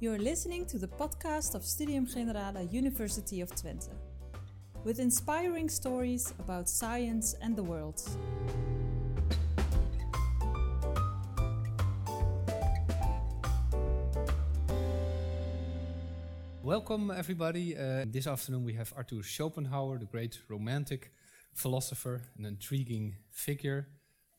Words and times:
You're 0.00 0.16
listening 0.16 0.64
to 0.66 0.78
the 0.78 0.86
podcast 0.86 1.56
of 1.56 1.64
Studium 1.64 2.06
Generale 2.06 2.62
University 2.70 3.40
of 3.40 3.50
Twente, 3.50 3.88
with 4.84 5.00
inspiring 5.00 5.68
stories 5.68 6.32
about 6.38 6.68
science 6.68 7.34
and 7.42 7.56
the 7.56 7.64
world. 7.64 8.00
Welcome, 16.62 17.10
everybody. 17.10 17.76
Uh, 17.76 18.04
this 18.06 18.28
afternoon 18.28 18.62
we 18.62 18.74
have 18.74 18.94
Arthur 18.96 19.24
Schopenhauer, 19.24 19.98
the 19.98 20.06
great 20.06 20.38
romantic 20.48 21.10
philosopher, 21.54 22.22
an 22.38 22.44
intriguing 22.44 23.16
figure. 23.32 23.88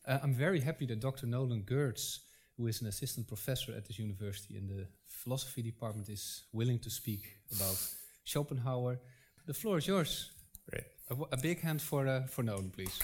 Uh, 0.08 0.20
I'm 0.22 0.32
very 0.32 0.60
happy 0.60 0.86
that 0.86 1.00
Dr. 1.00 1.26
Nolan 1.26 1.64
Gertz, 1.64 2.20
who 2.60 2.66
is 2.66 2.82
an 2.82 2.88
assistant 2.88 3.26
professor 3.26 3.72
at 3.72 3.86
this 3.86 3.98
university 3.98 4.58
in 4.58 4.66
the 4.68 4.86
philosophy 5.06 5.62
department, 5.62 6.08
is 6.10 6.44
willing 6.52 6.78
to 6.78 6.90
speak 6.90 7.22
about 7.56 7.78
Schopenhauer. 8.24 9.00
The 9.46 9.54
floor 9.54 9.78
is 9.78 9.86
yours. 9.86 10.30
Great. 10.68 10.84
A, 11.06 11.14
w- 11.14 11.28
a 11.32 11.38
big 11.38 11.60
hand 11.62 11.80
for, 11.80 12.06
uh, 12.06 12.26
for 12.26 12.42
Nolan, 12.42 12.70
please. 12.70 12.98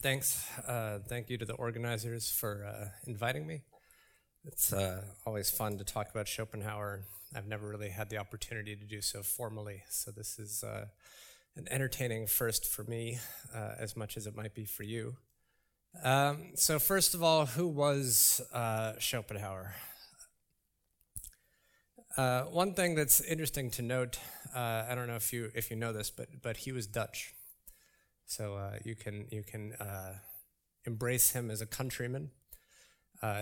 Thanks. 0.00 0.46
Uh, 0.68 1.00
thank 1.08 1.28
you 1.28 1.36
to 1.38 1.44
the 1.44 1.54
organizers 1.54 2.30
for 2.30 2.64
uh, 2.64 2.88
inviting 3.06 3.46
me. 3.48 3.62
It's 4.44 4.72
uh, 4.72 5.02
always 5.26 5.50
fun 5.50 5.78
to 5.78 5.84
talk 5.84 6.08
about 6.10 6.28
Schopenhauer. 6.28 7.06
I've 7.34 7.48
never 7.48 7.66
really 7.66 7.88
had 7.88 8.10
the 8.10 8.18
opportunity 8.18 8.76
to 8.76 8.84
do 8.84 9.00
so 9.00 9.24
formally, 9.24 9.82
so 9.88 10.12
this 10.12 10.38
is 10.38 10.62
uh, 10.62 10.86
an 11.56 11.68
entertaining 11.70 12.26
first 12.26 12.66
for 12.66 12.84
me, 12.84 13.18
uh, 13.54 13.74
as 13.78 13.96
much 13.96 14.16
as 14.16 14.26
it 14.26 14.34
might 14.34 14.54
be 14.54 14.64
for 14.64 14.82
you. 14.82 15.16
Um, 16.02 16.52
so, 16.54 16.78
first 16.78 17.14
of 17.14 17.22
all, 17.22 17.46
who 17.46 17.68
was 17.68 18.40
uh, 18.52 18.94
Schopenhauer? 18.98 19.74
Uh, 22.16 22.42
one 22.42 22.74
thing 22.74 22.94
that's 22.94 23.20
interesting 23.20 23.70
to 23.72 23.82
note, 23.82 24.18
uh, 24.54 24.84
I 24.88 24.94
don't 24.94 25.06
know 25.06 25.16
if 25.16 25.32
you 25.32 25.50
if 25.54 25.70
you 25.70 25.76
know 25.76 25.92
this, 25.92 26.10
but 26.10 26.28
but 26.42 26.58
he 26.58 26.72
was 26.72 26.86
Dutch, 26.86 27.34
so 28.26 28.54
uh, 28.54 28.78
you 28.84 28.94
can 28.96 29.26
you 29.30 29.42
can 29.42 29.74
uh, 29.74 30.14
embrace 30.84 31.30
him 31.30 31.50
as 31.50 31.60
a 31.60 31.66
countryman. 31.66 32.30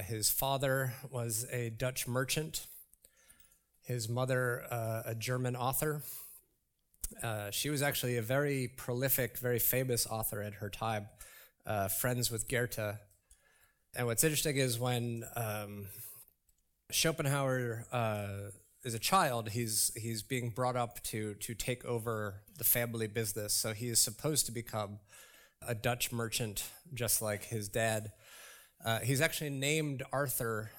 His 0.05 0.31
father 0.31 0.95
was 1.11 1.45
a 1.51 1.71
Dutch 1.71 2.07
merchant. 2.07 2.69
His 3.83 4.09
mother, 4.09 4.59
a 5.05 5.13
German 5.19 5.57
author. 5.57 6.03
Uh, 7.23 7.51
she 7.51 7.71
was 7.71 7.83
actually 7.83 8.17
a 8.17 8.23
very 8.23 8.69
prolific, 8.77 9.39
very 9.39 9.59
famous 9.59 10.07
author 10.07 10.43
at 10.43 10.55
her 10.55 10.71
time, 10.71 11.09
uh, 11.67 11.89
friends 11.89 12.31
with 12.31 12.49
Goethe. 12.49 12.97
And 13.95 14.07
what's 14.07 14.25
interesting 14.25 14.57
is 14.57 14.79
when 14.79 15.25
um, 15.37 15.87
Schopenhauer 16.91 17.87
uh, 17.93 18.51
is 18.85 18.95
a 18.95 18.99
child, 18.99 19.51
he's 19.51 19.93
he's 19.97 20.23
being 20.23 20.51
brought 20.51 20.77
up 20.77 21.03
to 21.05 21.35
to 21.35 21.55
take 21.55 21.85
over 21.85 22.43
the 22.59 22.65
family 22.65 23.07
business. 23.07 23.53
So 23.53 23.73
he 23.73 23.89
is 23.89 24.01
supposed 24.01 24.47
to 24.47 24.53
become 24.53 24.99
a 25.67 25.75
Dutch 25.75 26.13
merchant, 26.13 26.65
just 26.95 27.23
like 27.23 27.45
his 27.45 27.69
dad. 27.69 28.13
Uh, 28.85 28.99
he's 29.01 29.21
actually 29.21 29.51
named 29.51 30.03
Arthur, 30.13 30.73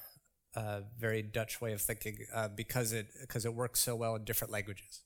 uh, 0.56 0.82
very 1.00 1.22
Dutch 1.22 1.62
way 1.62 1.72
of 1.72 1.82
thinking, 1.82 2.18
uh, 2.34 2.50
because 2.50 2.92
it 2.94 3.08
because 3.22 3.46
it 3.46 3.54
works 3.54 3.80
so 3.80 3.96
well 3.96 4.16
in 4.16 4.24
different 4.24 4.52
languages. 4.52 5.02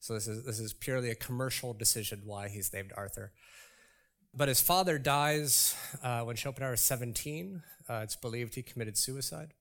So 0.00 0.14
this 0.14 0.26
is 0.26 0.44
this 0.44 0.58
is 0.58 0.72
purely 0.72 1.10
a 1.10 1.14
commercial 1.14 1.74
decision 1.74 2.22
why 2.24 2.48
he's 2.48 2.72
named 2.72 2.92
Arthur. 2.96 3.32
But 4.34 4.48
his 4.48 4.60
father 4.60 4.98
dies 4.98 5.74
uh, 6.02 6.22
when 6.22 6.36
Schopenhauer 6.36 6.74
is 6.74 6.80
17. 6.80 7.62
Uh, 7.88 8.00
it's 8.02 8.16
believed 8.16 8.54
he 8.54 8.62
committed 8.62 8.96
suicide. 8.96 9.52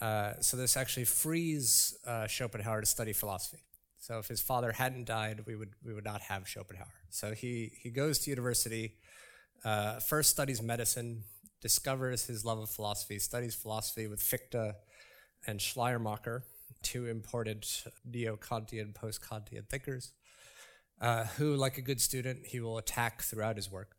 Uh, 0.00 0.34
so 0.40 0.56
this 0.56 0.76
actually 0.76 1.04
frees 1.04 1.96
uh, 2.06 2.26
Schopenhauer 2.26 2.80
to 2.80 2.86
study 2.86 3.12
philosophy. 3.12 3.62
So 3.98 4.18
if 4.18 4.28
his 4.28 4.40
father 4.40 4.72
hadn't 4.72 5.06
died, 5.06 5.44
we 5.46 5.56
would 5.56 5.70
we 5.84 5.94
would 5.94 6.04
not 6.04 6.20
have 6.22 6.46
Schopenhauer. 6.46 6.92
So 7.08 7.32
he 7.32 7.72
he 7.82 7.90
goes 7.90 8.18
to 8.20 8.30
university, 8.30 8.96
uh, 9.64 10.00
first 10.00 10.30
studies 10.30 10.60
medicine, 10.60 11.24
discovers 11.62 12.26
his 12.26 12.44
love 12.44 12.58
of 12.58 12.68
philosophy, 12.68 13.18
studies 13.18 13.54
philosophy 13.54 14.06
with 14.06 14.20
Fichte 14.20 14.74
and 15.46 15.60
Schleiermacher, 15.60 16.44
two 16.82 17.06
important 17.06 17.84
neo-Kantian, 18.04 18.94
post-Kantian 18.94 19.68
thinkers, 19.68 20.12
uh, 21.00 21.24
who, 21.24 21.54
like 21.54 21.78
a 21.78 21.82
good 21.82 22.00
student, 22.00 22.46
he 22.46 22.60
will 22.60 22.78
attack 22.78 23.22
throughout 23.22 23.56
his 23.56 23.70
work. 23.70 23.96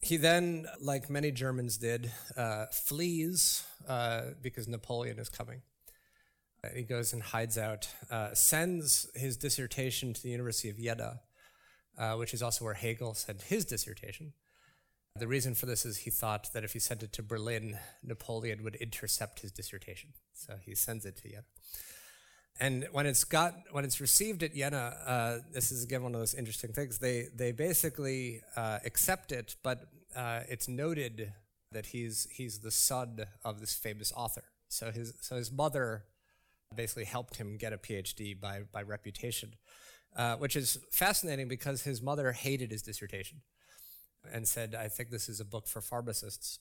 He 0.00 0.16
then, 0.16 0.66
like 0.80 1.08
many 1.08 1.30
Germans 1.30 1.76
did, 1.76 2.10
uh, 2.36 2.66
flees 2.72 3.64
uh, 3.88 4.22
because 4.40 4.66
Napoleon 4.66 5.18
is 5.18 5.28
coming. 5.28 5.62
Uh, 6.64 6.68
he 6.74 6.82
goes 6.82 7.12
and 7.12 7.22
hides 7.22 7.56
out, 7.56 7.88
uh, 8.10 8.34
sends 8.34 9.08
his 9.14 9.36
dissertation 9.36 10.12
to 10.12 10.22
the 10.22 10.30
University 10.30 10.68
of 10.68 10.76
Jena, 10.76 11.20
which 12.16 12.34
is 12.34 12.42
also 12.42 12.64
where 12.64 12.74
Hegel 12.74 13.14
sent 13.14 13.42
his 13.42 13.64
dissertation. 13.64 14.32
The 15.16 15.28
reason 15.28 15.54
for 15.54 15.66
this 15.66 15.84
is 15.84 15.98
he 15.98 16.10
thought 16.10 16.48
that 16.54 16.64
if 16.64 16.72
he 16.72 16.78
sent 16.78 17.02
it 17.02 17.12
to 17.12 17.22
Berlin, 17.22 17.78
Napoleon 18.02 18.64
would 18.64 18.76
intercept 18.76 19.40
his 19.40 19.52
dissertation. 19.52 20.10
So 20.32 20.54
he 20.64 20.74
sends 20.74 21.04
it 21.04 21.16
to 21.16 21.28
Jena. 21.28 21.44
And 22.58 22.86
when 22.92 23.06
it's 23.06 23.24
got 23.24 23.54
when 23.70 23.84
it's 23.84 24.00
received 24.00 24.42
at 24.42 24.54
Jena, 24.54 24.96
uh, 25.06 25.38
this 25.52 25.72
is 25.72 25.84
again 25.84 26.02
one 26.02 26.14
of 26.14 26.20
those 26.20 26.34
interesting 26.34 26.72
things. 26.72 26.98
They 26.98 27.28
they 27.34 27.52
basically 27.52 28.42
uh, 28.56 28.78
accept 28.84 29.32
it, 29.32 29.56
but 29.62 29.88
uh, 30.14 30.40
it's 30.48 30.68
noted 30.68 31.32
that 31.72 31.86
he's 31.86 32.26
he's 32.30 32.60
the 32.60 32.70
son 32.70 33.24
of 33.44 33.60
this 33.60 33.74
famous 33.74 34.12
author. 34.14 34.44
So 34.68 34.90
his 34.90 35.14
so 35.20 35.36
his 35.36 35.50
mother 35.50 36.04
basically 36.74 37.04
helped 37.04 37.36
him 37.36 37.56
get 37.56 37.72
a 37.72 37.78
PhD 37.78 38.38
by 38.38 38.62
by 38.70 38.82
reputation, 38.82 39.54
uh, 40.16 40.36
which 40.36 40.56
is 40.56 40.78
fascinating 40.90 41.48
because 41.48 41.82
his 41.82 42.02
mother 42.02 42.32
hated 42.32 42.70
his 42.70 42.82
dissertation, 42.82 43.40
and 44.30 44.46
said, 44.46 44.74
"I 44.74 44.88
think 44.88 45.10
this 45.10 45.28
is 45.28 45.40
a 45.40 45.44
book 45.44 45.66
for 45.66 45.80
pharmacists." 45.80 46.58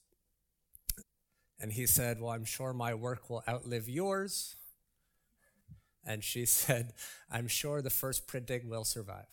And 1.60 1.74
he 1.74 1.86
said, 1.86 2.20
"Well, 2.20 2.32
I'm 2.32 2.46
sure 2.46 2.74
my 2.74 2.94
work 2.94 3.30
will 3.30 3.44
outlive 3.48 3.88
yours." 3.88 4.56
And 6.06 6.24
she 6.24 6.46
said, 6.46 6.94
I'm 7.30 7.48
sure 7.48 7.82
the 7.82 7.90
first 7.90 8.28
printing 8.28 8.70
will 8.70 8.84
survive. 8.84 9.28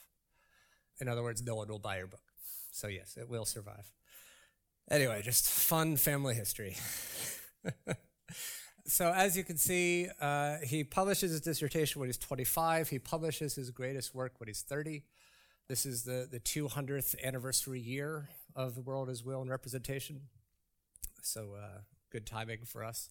In 1.01 1.09
other 1.09 1.23
words, 1.23 1.43
no 1.43 1.55
one 1.55 1.69
will 1.69 1.79
buy 1.79 1.99
your 1.99 2.07
book. 2.07 2.21
So, 2.73 2.89
yes, 2.89 3.17
it 3.17 3.29
will 3.29 3.45
survive. 3.45 3.93
Anyway, 4.91 5.21
just 5.23 5.49
fun 5.49 5.97
family 5.97 6.35
history. 6.35 6.77
so, 8.87 9.13
as 9.13 9.37
you 9.37 9.45
can 9.45 9.57
see, 9.57 10.09
uh, 10.21 10.57
he 10.65 10.83
publishes 10.83 11.31
his 11.31 11.41
dissertation 11.41 12.01
when 12.01 12.09
he's 12.09 12.19
25. 12.19 12.89
He 12.89 12.99
publishes 12.99 13.55
his 13.55 13.71
greatest 13.71 14.15
work 14.15 14.35
when 14.39 14.49
he's 14.49 14.63
30. 14.63 15.03
This 15.69 15.85
is 15.85 16.05
the, 16.05 16.27
the 16.31 16.41
200th 16.41 17.15
anniversary 17.23 17.79
year 17.79 18.31
of 18.57 18.75
The 18.75 18.81
World 18.81 19.11
as 19.11 19.23
Will 19.23 19.43
and 19.43 19.51
Representation. 19.51 20.23
So, 21.21 21.57
uh, 21.63 21.81
good 22.11 22.25
timing 22.25 22.61
for 22.65 22.83
us. 22.83 23.11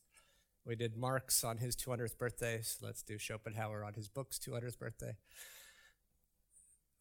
We 0.65 0.75
did 0.75 0.97
Marx 0.97 1.43
on 1.43 1.59
his 1.59 1.75
200th 1.75 2.17
birthday, 2.17 2.61
so 2.63 2.83
let's 2.87 3.03
do 3.03 3.19
Schopenhauer 3.19 3.83
on 3.83 3.93
his 3.93 4.07
book's 4.07 4.39
200th 4.39 4.79
birthday. 4.79 5.17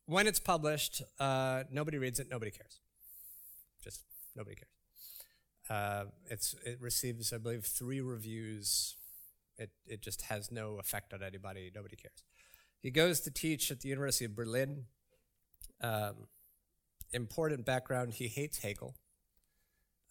When 0.05 0.27
it's 0.27 0.39
published, 0.39 1.01
uh, 1.19 1.63
nobody 1.71 1.97
reads 1.97 2.21
it, 2.21 2.29
nobody 2.31 2.51
cares. 2.51 2.81
Just 3.83 4.03
nobody 4.37 4.57
cares. 4.57 5.71
Uh, 5.71 6.11
it's, 6.29 6.55
it 6.67 6.77
receives, 6.83 7.33
I 7.33 7.39
believe, 7.39 7.65
three 7.65 8.03
reviews. 8.03 8.97
It, 9.57 9.71
it 9.87 10.03
just 10.03 10.21
has 10.23 10.53
no 10.53 10.79
effect 10.79 11.15
on 11.15 11.23
anybody, 11.23 11.73
nobody 11.75 11.97
cares. 11.97 12.25
He 12.83 12.91
goes 12.91 13.21
to 13.21 13.31
teach 13.31 13.71
at 13.71 13.81
the 13.81 13.89
University 13.89 14.27
of 14.27 14.37
Berlin. 14.37 14.85
Um, 15.81 16.29
important 17.13 17.65
background, 17.65 18.15
he 18.15 18.29
hates 18.29 18.59
Hegel. 18.59 18.95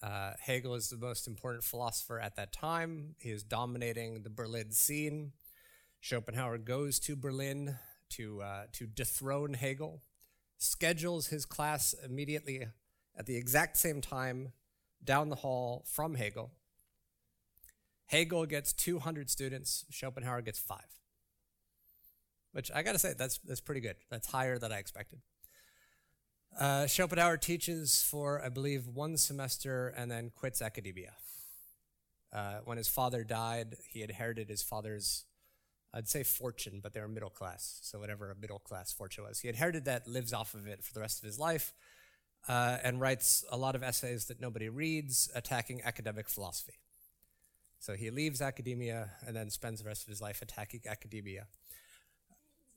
Uh, 0.01 0.33
Hegel 0.39 0.75
is 0.75 0.89
the 0.89 0.97
most 0.97 1.27
important 1.27 1.63
philosopher 1.63 2.19
at 2.19 2.35
that 2.35 2.51
time. 2.51 3.15
He 3.17 3.31
is 3.31 3.43
dominating 3.43 4.23
the 4.23 4.29
Berlin 4.29 4.71
scene. 4.71 5.31
Schopenhauer 5.99 6.59
goes 6.59 6.99
to 6.99 7.15
Berlin 7.15 7.77
to, 8.11 8.41
uh, 8.41 8.65
to 8.73 8.85
dethrone 8.85 9.55
Hegel, 9.55 10.03
schedules 10.57 11.27
his 11.27 11.45
class 11.45 11.95
immediately 12.03 12.67
at 13.17 13.25
the 13.25 13.35
exact 13.35 13.77
same 13.77 14.01
time 14.01 14.51
down 15.03 15.29
the 15.29 15.37
hall 15.37 15.83
from 15.87 16.15
Hegel. 16.15 16.51
Hegel 18.07 18.45
gets 18.45 18.73
200 18.73 19.29
students, 19.29 19.85
Schopenhauer 19.89 20.41
gets 20.41 20.59
five. 20.59 20.99
Which 22.51 22.71
I 22.73 22.83
gotta 22.83 22.99
say, 22.99 23.13
that's, 23.17 23.39
that's 23.39 23.61
pretty 23.61 23.81
good. 23.81 23.95
That's 24.09 24.27
higher 24.27 24.57
than 24.57 24.71
I 24.71 24.77
expected. 24.77 25.19
Uh, 26.57 26.87
Schopenhauer 26.87 27.37
teaches 27.37 28.03
for, 28.03 28.41
I 28.43 28.49
believe, 28.49 28.87
one 28.87 29.17
semester 29.17 29.89
and 29.97 30.09
then 30.09 30.31
quits 30.35 30.61
academia. 30.61 31.13
Uh, 32.31 32.59
when 32.65 32.77
his 32.77 32.87
father 32.87 33.23
died, 33.23 33.77
he 33.89 34.03
inherited 34.03 34.49
his 34.49 34.61
father's, 34.63 35.25
I'd 35.93 36.07
say 36.07 36.23
fortune, 36.23 36.79
but 36.81 36.93
they 36.93 37.01
were 37.01 37.07
middle 37.07 37.29
class. 37.29 37.79
So, 37.83 37.99
whatever 37.99 38.31
a 38.31 38.35
middle 38.35 38.59
class 38.59 38.93
fortune 38.93 39.23
was, 39.25 39.39
he 39.39 39.49
inherited 39.49 39.85
that, 39.85 40.07
lives 40.07 40.33
off 40.33 40.53
of 40.53 40.67
it 40.67 40.83
for 40.83 40.93
the 40.93 40.99
rest 41.01 41.19
of 41.19 41.25
his 41.25 41.39
life. 41.39 41.73
uh, 42.47 42.77
and 42.83 43.01
writes 43.01 43.43
a 43.51 43.57
lot 43.57 43.75
of 43.75 43.83
essays 43.83 44.25
that 44.25 44.39
nobody 44.39 44.69
reads 44.69 45.29
attacking 45.35 45.81
academic 45.83 46.29
philosophy. 46.29 46.79
So 47.79 47.93
he 47.93 48.09
leaves 48.09 48.41
academia 48.41 49.11
and 49.25 49.35
then 49.35 49.49
spends 49.49 49.81
the 49.81 49.87
rest 49.87 50.03
of 50.03 50.09
his 50.09 50.21
life 50.21 50.41
attacking 50.41 50.81
academia. 50.87 51.47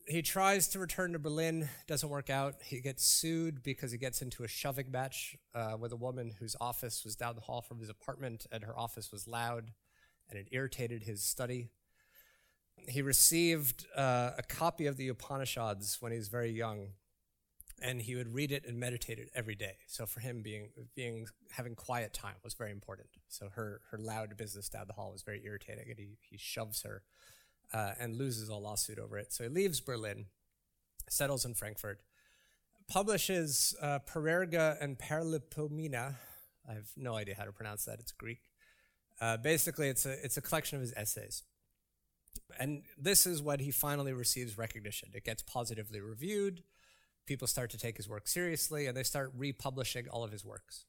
He 0.09 0.23
tries 0.23 0.69
to 0.69 0.79
return 0.79 1.13
to 1.13 1.19
Berlin, 1.19 1.69
doesn't 1.87 2.09
work 2.09 2.31
out. 2.31 2.55
He 2.65 2.81
gets 2.81 3.05
sued 3.05 3.63
because 3.63 3.93
he 3.93 3.99
gets 3.99 4.23
into 4.23 4.43
a 4.43 4.49
shoving 4.49 4.91
match 4.91 5.37
uh, 5.55 5.77
with 5.79 5.93
a 5.93 5.97
woman 5.97 6.33
whose 6.39 6.57
office 6.63 7.05
was 7.05 7.15
down 7.15 7.35
the 7.35 7.43
hall 7.43 7.61
from 7.61 7.79
his 7.79 7.91
apartment, 7.91 8.47
and 8.51 8.65
her 8.65 8.79
office 8.79 9.13
was 9.13 9.29
loud 9.29 9.73
and 10.31 10.39
it 10.39 10.49
irritated 10.51 11.05
his 11.05 11.23
study. 11.23 11.69
He 12.89 13.03
received 13.03 13.87
uh, 13.97 14.31
a 14.39 14.43
copy 14.43 14.87
of 14.87 14.97
the 14.97 15.09
Upanishads 15.09 15.99
when 16.01 16.13
he 16.13 16.19
was 16.19 16.29
very 16.29 16.51
young, 16.51 16.93
and 17.83 18.01
he 18.01 18.15
would 18.15 18.33
read 18.33 18.53
it 18.53 18.65
and 18.67 18.79
meditate 18.79 19.19
it 19.19 19.31
every 19.35 19.55
day. 19.55 19.77
So 19.87 20.07
for 20.07 20.21
him, 20.21 20.43
being 20.43 20.71
being 20.95 21.27
having 21.51 21.75
quiet 21.75 22.15
time 22.15 22.37
was 22.45 22.55
very 22.55 22.71
important. 22.71 23.09
So 23.29 23.49
her 23.55 23.81
her 23.91 23.99
loud 23.99 24.37
business 24.37 24.69
down 24.69 24.87
the 24.87 24.95
hall 24.95 25.13
was 25.13 25.23
very 25.23 25.43
irritating, 25.45 25.87
and 25.89 25.99
he 25.99 26.19
he 26.21 26.39
shoves 26.39 26.83
her 26.83 27.03
uh, 27.73 27.93
and 27.99 28.17
loses 28.17 28.49
a 28.49 28.55
lawsuit 28.55 28.99
over 28.99 29.19
it. 29.19 29.33
So 29.33 29.45
he 29.45 29.51
leaves 29.51 29.81
Berlin, 29.81 30.27
settles 31.09 31.45
in 31.45 31.55
Frankfurt, 31.55 32.01
publishes 32.89 33.75
uh, 33.83 33.99
Parerga 34.01 34.77
and 34.81 34.99
Paralipomena. 34.99 36.17
I 36.69 36.75
have 36.75 36.91
no 36.97 37.15
idea 37.15 37.35
how 37.37 37.45
to 37.45 37.53
pronounce 37.53 37.85
that. 37.85 37.99
It's 38.01 38.13
Greek. 38.13 38.41
Uh, 39.21 39.37
basically, 39.37 39.89
it's 39.89 40.07
a 40.07 40.13
it's 40.25 40.37
a 40.37 40.41
collection 40.41 40.77
of 40.77 40.83
his 40.83 40.95
essays. 40.97 41.43
And 42.59 42.83
this 42.97 43.27
is 43.27 43.43
when 43.43 43.59
he 43.59 43.71
finally 43.71 44.13
receives 44.13 44.57
recognition. 44.57 45.11
It 45.13 45.25
gets 45.25 45.43
positively 45.43 46.01
reviewed 46.01 46.63
people 47.29 47.47
start 47.47 47.71
to 47.71 47.79
take 47.79 47.99
his 47.99 48.09
work 48.09 48.27
seriously 48.27 48.87
and 48.87 48.97
they 48.97 49.03
start 49.05 49.31
republishing 49.37 50.09
all 50.09 50.25
of 50.25 50.33
his 50.33 50.45
works. 50.45 50.87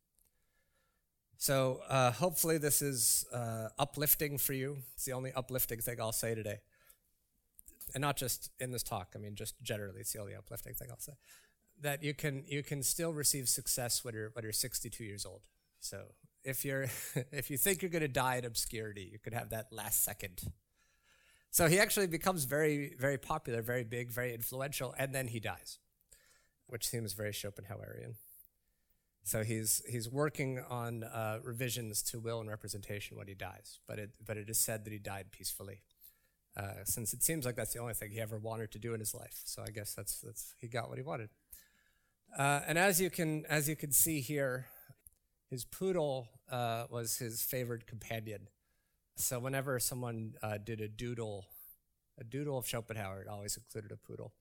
So 1.38 1.82
uh, 1.88 2.12
hopefully 2.12 2.58
this 2.58 2.82
is 2.82 3.26
uh, 3.32 3.68
uplifting 3.78 4.38
for 4.38 4.54
you. 4.54 4.78
It's 4.96 5.06
the 5.06 5.14
only 5.14 5.32
uplifting 5.34 5.80
thing 5.80 6.02
I'll 6.02 6.12
say 6.12 6.34
today. 6.34 6.60
And 7.94 8.02
not 8.02 8.18
just 8.18 8.52
in 8.60 8.72
this 8.72 8.84
talk, 8.84 9.14
I 9.16 9.20
mean, 9.20 9.36
just 9.36 9.62
generally, 9.62 10.02
it's 10.02 10.14
the 10.14 10.20
only 10.20 10.36
uplifting 10.36 10.74
thing 10.74 10.90
I'll 10.92 11.00
say. 11.00 11.14
That 11.82 12.04
you 12.04 12.14
can, 12.14 12.44
you 12.48 12.64
can 12.64 12.84
still 12.84 13.14
receive 13.14 13.48
success 13.48 14.04
when 14.04 14.14
you're, 14.14 14.30
when 14.34 14.44
you're 14.44 14.52
62 14.52 15.04
years 15.04 15.26
old. 15.26 15.42
So 15.80 16.04
if, 16.44 16.66
you're, 16.66 16.84
if 17.32 17.50
you 17.50 17.58
think 17.58 17.82
you're 17.82 17.92
going 17.92 18.02
to 18.02 18.08
die 18.08 18.38
in 18.38 18.46
obscurity, 18.46 19.10
you 19.12 19.20
could 19.20 19.34
have 19.34 19.50
that 19.50 19.72
last 19.72 20.04
second. 20.04 20.42
So 21.52 21.68
he 21.68 21.80
actually 21.80 22.08
becomes 22.08 22.44
very, 22.44 22.96
very 23.00 23.18
popular, 23.18 23.62
very 23.62 23.84
big, 23.84 24.12
very 24.12 24.34
influential, 24.34 24.94
and 24.98 25.16
then 25.16 25.28
he 25.28 25.40
dies 25.40 25.80
which 26.70 26.88
seems 26.88 27.14
very 27.14 27.32
Schopenhauerian. 27.32 28.16
So 29.24 29.44
he's 29.44 29.82
he's 29.88 30.10
working 30.10 30.64
on 30.70 31.04
uh, 31.04 31.40
revisions 31.44 32.02
to 32.04 32.20
will 32.20 32.40
and 32.40 32.50
representation 32.50 33.18
when 33.18 33.28
he 33.28 33.34
dies, 33.34 33.80
but 33.88 34.00
it 34.00 34.12
but 34.26 34.38
it 34.38 34.50
is 34.50 34.60
said 34.60 34.86
that 34.86 34.94
he 34.94 35.00
died 35.00 35.32
peacefully, 35.32 35.82
uh, 36.58 36.84
since 36.84 37.14
it 37.14 37.24
seems 37.24 37.46
like 37.46 37.56
that's 37.56 37.74
the 37.74 37.80
only 37.80 37.94
thing 37.94 38.12
he 38.12 38.20
ever 38.20 38.38
wanted 38.38 38.72
to 38.72 38.80
do 38.80 38.94
in 38.94 39.00
his 39.00 39.14
life. 39.14 39.42
So 39.46 39.64
I 39.66 39.72
guess 39.72 39.94
that's 39.94 40.20
that's 40.20 40.54
he 40.60 40.68
got 40.68 40.90
what 40.90 40.98
he 40.98 41.04
wanted. 41.04 41.30
Uh, 42.38 42.62
and 42.68 42.78
as 42.78 43.02
you 43.02 43.10
can 43.10 43.46
as 43.48 43.68
you 43.68 43.76
can 43.76 43.92
see 43.92 44.22
here, 44.22 44.68
his 45.50 45.66
poodle 45.66 46.30
uh, 46.52 46.86
was 46.90 47.18
his 47.18 47.42
favorite 47.42 47.88
companion. 47.88 48.48
So 49.16 49.40
whenever 49.40 49.80
someone 49.80 50.34
uh, 50.42 50.58
did 50.64 50.80
a 50.80 50.88
doodle, 50.88 51.46
a 52.18 52.24
doodle 52.24 52.58
of 52.58 52.68
Schopenhauer, 52.68 53.22
it 53.22 53.28
always 53.28 53.58
included 53.58 53.92
a 53.92 53.98
poodle. 53.98 54.34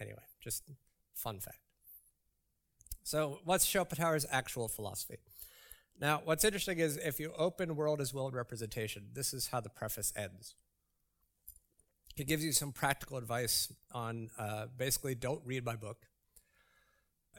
Anyway, 0.00 0.22
just 0.40 0.64
Fun 1.14 1.38
fact. 1.38 1.58
So, 3.04 3.38
what's 3.44 3.64
Schopenhauer's 3.64 4.26
actual 4.30 4.68
philosophy? 4.68 5.18
Now, 6.00 6.22
what's 6.24 6.44
interesting 6.44 6.78
is 6.78 6.96
if 6.96 7.20
you 7.20 7.32
open 7.38 7.76
World 7.76 8.00
as 8.00 8.12
world 8.12 8.34
Representation, 8.34 9.04
this 9.12 9.32
is 9.32 9.48
how 9.48 9.60
the 9.60 9.68
preface 9.68 10.12
ends. 10.16 10.54
He 12.14 12.24
gives 12.24 12.44
you 12.44 12.52
some 12.52 12.72
practical 12.72 13.16
advice 13.16 13.72
on 13.92 14.30
uh, 14.38 14.66
basically 14.76 15.14
don't 15.14 15.42
read 15.44 15.64
my 15.64 15.74
book. 15.74 16.06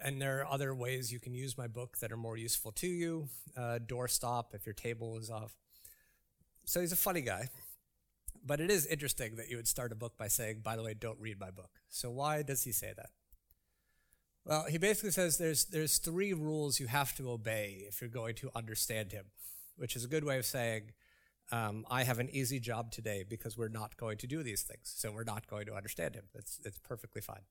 And 0.04 0.22
there 0.22 0.42
are 0.42 0.52
other 0.52 0.76
ways 0.76 1.14
you 1.14 1.20
can 1.22 1.34
use 1.34 1.58
my 1.58 1.68
book 1.68 2.00
that 2.00 2.12
are 2.12 2.18
more 2.18 2.36
useful 2.36 2.74
to 2.74 2.88
you. 2.88 3.30
Uh, 3.56 3.80
doorstop 3.86 4.54
if 4.54 4.66
your 4.66 4.74
table 4.74 5.18
is 5.18 5.30
off. 5.30 5.56
So 6.66 6.82
he's 6.82 6.92
a 6.92 6.98
funny 6.98 7.22
guy. 7.22 7.48
But 8.46 8.60
it 8.60 8.70
is 8.70 8.86
interesting 8.86 9.38
that 9.38 9.50
you 9.50 9.56
would 9.56 9.68
start 9.68 9.92
a 9.92 9.96
book 9.96 10.18
by 10.18 10.28
saying, 10.28 10.60
by 10.62 10.76
the 10.76 10.84
way, 10.84 10.94
don't 10.94 11.20
read 11.20 11.40
my 11.40 11.50
book. 11.50 11.72
So 11.90 12.12
why 12.12 12.44
does 12.44 12.64
he 12.64 12.72
say 12.72 12.94
that? 12.96 13.10
Well, 14.44 14.66
he 14.70 14.78
basically 14.78 15.12
says 15.12 15.38
there's, 15.38 15.66
there's 15.66 15.98
three 15.98 16.34
rules 16.34 16.80
you 16.80 16.88
have 16.88 17.16
to 17.16 17.32
obey 17.32 17.86
if 17.88 18.02
you're 18.02 18.10
going 18.10 18.36
to 18.36 18.52
understand 18.54 19.12
him, 19.14 19.26
which 19.78 19.96
is 19.96 20.04
a 20.04 20.08
good 20.08 20.24
way 20.24 20.38
of 20.38 20.46
saying, 20.46 20.92
um, 21.52 21.86
I 21.90 22.04
have 22.04 22.20
an 22.20 22.30
easy 22.32 22.60
job 22.60 22.92
today 22.92 23.24
because 23.28 23.58
we're 23.58 23.68
not 23.68 23.98
going 23.98 24.18
to 24.18 24.28
do 24.28 24.42
these 24.44 24.64
things. 24.64 24.94
So 24.96 25.12
we're 25.12 25.24
not 25.24 25.48
going 25.48 25.66
to 25.68 25.76
understand 25.76 26.16
him. 26.16 26.26
It's, 26.34 26.60
it's 26.66 26.80
perfectly 26.80 27.22
fine. 27.22 27.42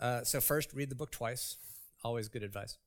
Uh, 0.00 0.24
so, 0.24 0.40
first, 0.40 0.72
read 0.72 0.90
the 0.90 0.94
book 0.94 1.10
twice. 1.10 1.56
Always 2.02 2.28
good 2.28 2.42
advice. 2.42 2.78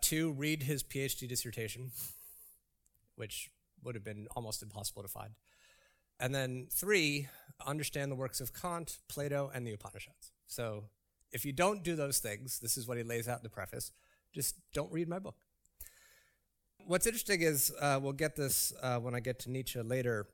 Two, 0.00 0.32
read 0.32 0.62
his 0.62 0.82
PhD 0.82 1.28
dissertation, 1.28 1.90
which 3.16 3.50
would 3.82 3.94
have 3.94 4.04
been 4.04 4.28
almost 4.36 4.62
impossible 4.62 5.02
to 5.02 5.08
find. 5.08 5.32
And 6.20 6.34
then 6.34 6.68
three, 6.70 7.28
understand 7.66 8.10
the 8.10 8.16
works 8.16 8.40
of 8.40 8.54
Kant, 8.54 8.98
Plato, 9.08 9.50
and 9.52 9.66
the 9.66 9.72
Upanishads. 9.72 10.32
So, 10.46 10.84
if 11.32 11.44
you 11.44 11.52
don't 11.52 11.82
do 11.82 11.96
those 11.96 12.18
things, 12.18 12.60
this 12.60 12.78
is 12.78 12.86
what 12.88 12.96
he 12.96 13.02
lays 13.02 13.28
out 13.28 13.38
in 13.38 13.42
the 13.42 13.50
preface, 13.50 13.92
just 14.32 14.56
don't 14.72 14.90
read 14.90 15.08
my 15.08 15.18
book. 15.18 15.36
What's 16.88 17.06
interesting 17.06 17.42
is 17.42 17.70
uh, 17.82 18.00
we'll 18.00 18.14
get 18.14 18.34
this 18.34 18.72
uh, 18.80 18.96
when 18.96 19.14
I 19.14 19.20
get 19.20 19.40
to 19.40 19.50
Nietzsche 19.50 19.78
later, 19.78 20.26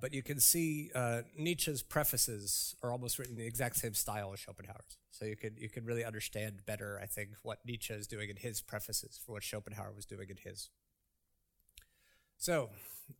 but 0.00 0.12
you 0.12 0.20
can 0.20 0.40
see 0.40 0.90
uh, 0.96 1.20
Nietzsche's 1.38 1.80
prefaces 1.80 2.74
are 2.82 2.90
almost 2.90 3.20
written 3.20 3.34
in 3.34 3.38
the 3.38 3.46
exact 3.46 3.76
same 3.76 3.94
style 3.94 4.32
as 4.32 4.40
Schopenhauer's. 4.40 4.98
So 5.12 5.26
you 5.26 5.36
could 5.36 5.60
you 5.60 5.68
could 5.68 5.86
really 5.86 6.04
understand 6.04 6.66
better, 6.66 6.98
I 7.00 7.06
think, 7.06 7.34
what 7.44 7.60
Nietzsche 7.64 7.94
is 7.94 8.08
doing 8.08 8.30
in 8.30 8.34
his 8.34 8.60
prefaces 8.60 9.20
for 9.24 9.30
what 9.30 9.44
Schopenhauer 9.44 9.92
was 9.94 10.06
doing 10.06 10.28
in 10.28 10.38
his. 10.42 10.70
So 12.36 12.70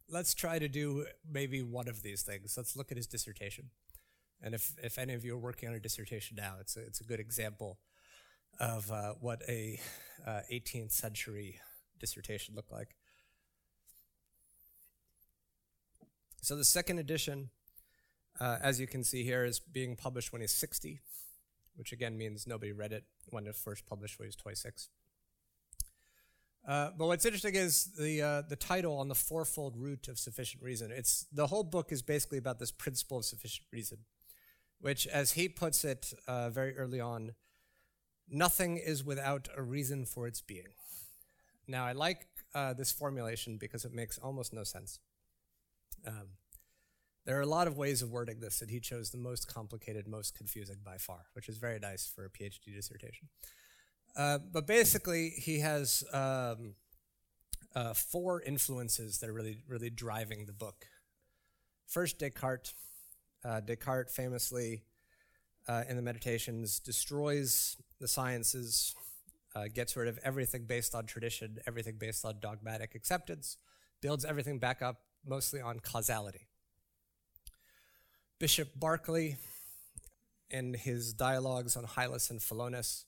let's 0.09 0.35
try 0.35 0.59
to 0.59 0.67
do 0.67 1.07
maybe 1.31 1.63
one 1.63 1.87
of 1.87 2.03
these 2.03 2.23
things. 2.23 2.55
Let's 2.57 2.75
look 2.75 2.91
at 2.91 2.97
his 2.97 3.07
dissertation. 3.07 3.71
And 4.43 4.57
if, 4.57 4.73
if 4.83 4.99
any 4.99 5.15
of 5.15 5.25
you 5.25 5.37
are 5.37 5.39
working 5.39 5.69
on 5.69 5.77
a 5.77 5.81
dissertation 5.81 6.37
now, 6.37 6.55
it's 6.61 6.77
a, 6.77 6.81
it's 6.81 7.01
a 7.01 7.05
good 7.05 7.21
example 7.21 7.79
of 8.59 8.91
uh, 8.91 9.13
what 9.21 9.41
a 9.49 9.79
uh, 10.27 10.41
18th 10.53 10.91
century 10.91 11.61
dissertation 12.01 12.55
looked 12.55 12.73
like. 12.73 12.97
So 16.43 16.57
the 16.57 16.65
second 16.65 16.99
edition, 16.99 17.51
uh, 18.41 18.59
as 18.63 18.81
you 18.81 18.87
can 18.87 19.05
see 19.05 19.23
here, 19.25 19.45
is 19.45 19.61
being 19.61 19.95
published 19.95 20.33
when 20.33 20.41
he's 20.41 20.53
60, 20.53 21.01
which 21.77 21.93
again 21.93 22.17
means 22.17 22.47
nobody 22.47 22.73
read 22.73 22.93
it 22.93 23.05
when 23.29 23.47
it 23.47 23.55
first 23.55 23.87
published 23.87 24.19
when 24.19 24.25
he 24.25 24.29
was 24.29 24.37
26. 24.37 24.89
Uh, 26.67 26.91
but 26.97 27.07
what's 27.07 27.25
interesting 27.25 27.55
is 27.55 27.93
the 27.99 28.21
uh, 28.21 28.43
the 28.43 28.57
title 28.57 28.99
on 28.99 29.09
the 29.09 29.15
fourfold 29.15 29.77
root 29.77 30.09
of 30.09 30.19
sufficient 30.19 30.63
reason. 30.63 30.91
It's 30.91 31.27
the 31.33 31.47
whole 31.47 31.65
book 31.65 31.91
is 31.91 32.03
basically 32.03 32.39
about 32.39 32.59
this 32.59 32.71
principle 32.71 33.19
of 33.19 33.25
sufficient 33.25 33.67
reason 33.73 33.99
which, 34.81 35.07
as 35.07 35.33
he 35.33 35.49
puts 35.49 35.85
it 35.85 36.13
uh, 36.27 36.51
very 36.51 36.77
early 36.77 37.01
on, 37.01 37.35
nothing 38.29 38.79
is 38.79 39.05
without 39.05 39.49
a 39.57 39.63
reason 39.63 40.07
for 40.07 40.27
its 40.27 40.41
being. 40.41 40.69
Now, 41.71 41.87
I 41.87 41.93
like 41.93 42.27
uh, 42.55 42.75
this 42.75 42.91
formulation 42.91 43.57
because 43.57 43.85
it 43.85 43.93
makes 43.93 44.19
almost 44.19 44.53
no 44.53 44.65
sense. 44.65 44.99
Um, 46.07 46.29
there 47.27 47.39
are 47.39 47.43
a 47.43 47.47
lot 47.47 47.67
of 47.67 47.77
ways 47.77 48.03
of 48.03 48.11
wording 48.11 48.41
this, 48.41 48.61
and 48.61 48.71
he 48.71 48.81
chose 48.81 49.11
the 49.11 49.19
most 49.19 49.47
complicated, 49.47 50.09
most 50.09 50.35
confusing 50.35 50.79
by 50.85 50.97
far, 50.97 51.27
which 51.35 51.49
is 51.49 51.59
very 51.59 51.79
nice 51.79 52.11
for 52.13 52.25
a 52.25 52.31
PhD 52.31 52.75
dissertation. 52.75 53.29
Uh, 54.17 54.39
but 54.53 54.67
basically, 54.67 55.31
he 55.31 55.61
has 55.61 56.03
um, 56.13 56.75
uh, 57.75 57.95
four 57.95 58.43
influences 58.43 59.19
that 59.19 59.31
are 59.31 59.33
really, 59.33 59.63
really 59.69 59.91
driving 59.91 60.47
the 60.47 60.53
book. 60.53 60.87
First, 61.87 62.19
Descartes 62.19 62.75
uh, 63.45 63.61
Descartes 63.61 64.15
famously, 64.15 64.83
uh, 65.69 65.85
in 65.89 65.97
the 65.97 66.03
Meditations, 66.03 66.79
destroys 66.79 67.77
the 68.01 68.09
sciences, 68.09 68.95
uh, 69.55 69.65
gets 69.73 69.97
rid 69.97 70.09
of 70.09 70.19
everything 70.23 70.65
based 70.65 70.95
on 70.95 71.07
tradition, 71.07 71.59
everything 71.67 71.97
based 71.99 72.25
on 72.25 72.35
dogmatic 72.41 72.95
acceptance, 72.95 73.57
builds 74.01 74.25
everything 74.25 74.59
back 74.59 74.83
up 74.83 75.01
mostly 75.27 75.61
on 75.61 75.81
causality. 75.81 76.47
Bishop 78.39 78.75
Berkeley, 78.75 79.37
in 80.49 80.75
his 80.75 81.13
dialogues 81.13 81.77
on 81.77 81.85
Hylas 81.85 82.31
and 82.31 82.43
Philonous, 82.43 83.05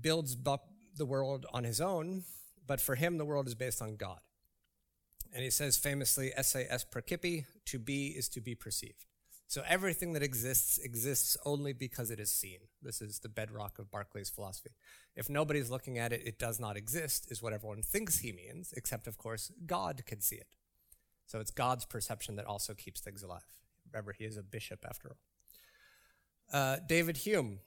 builds 0.00 0.36
up 0.46 0.68
the 0.96 1.06
world 1.06 1.46
on 1.52 1.64
his 1.64 1.80
own, 1.80 2.24
but 2.66 2.80
for 2.80 2.94
him, 2.94 3.18
the 3.18 3.24
world 3.24 3.46
is 3.46 3.54
based 3.54 3.82
on 3.82 3.96
God. 3.96 4.18
And 5.32 5.44
he 5.44 5.50
says 5.50 5.76
famously, 5.76 6.32
esse 6.34 6.56
est 6.56 6.90
percipi, 6.90 7.44
to 7.66 7.78
be 7.78 8.08
is 8.08 8.28
to 8.30 8.40
be 8.40 8.54
perceived. 8.54 9.04
So 9.48 9.62
everything 9.68 10.12
that 10.14 10.22
exists 10.22 10.76
exists 10.78 11.36
only 11.44 11.72
because 11.72 12.10
it 12.10 12.18
is 12.18 12.30
seen. 12.30 12.58
This 12.82 13.00
is 13.00 13.20
the 13.20 13.28
bedrock 13.28 13.78
of 13.78 13.90
Berkeley's 13.90 14.28
philosophy. 14.28 14.70
If 15.14 15.30
nobody's 15.30 15.70
looking 15.70 15.98
at 15.98 16.12
it, 16.12 16.22
it 16.24 16.38
does 16.38 16.58
not 16.58 16.76
exist, 16.76 17.30
is 17.30 17.42
what 17.42 17.52
everyone 17.52 17.82
thinks 17.82 18.18
he 18.18 18.32
means, 18.32 18.74
except, 18.76 19.06
of 19.06 19.18
course, 19.18 19.52
God 19.64 20.02
can 20.04 20.20
see 20.20 20.36
it. 20.36 20.48
So 21.26 21.38
it's 21.38 21.52
God's 21.52 21.84
perception 21.84 22.36
that 22.36 22.46
also 22.46 22.74
keeps 22.74 23.00
things 23.00 23.22
alive. 23.22 23.46
Remember, 23.92 24.12
he 24.12 24.24
is 24.24 24.36
a 24.36 24.42
bishop 24.42 24.84
after 24.88 25.10
all. 25.10 25.18
Uh, 26.52 26.76
David 26.86 27.18
Hume. 27.18 27.60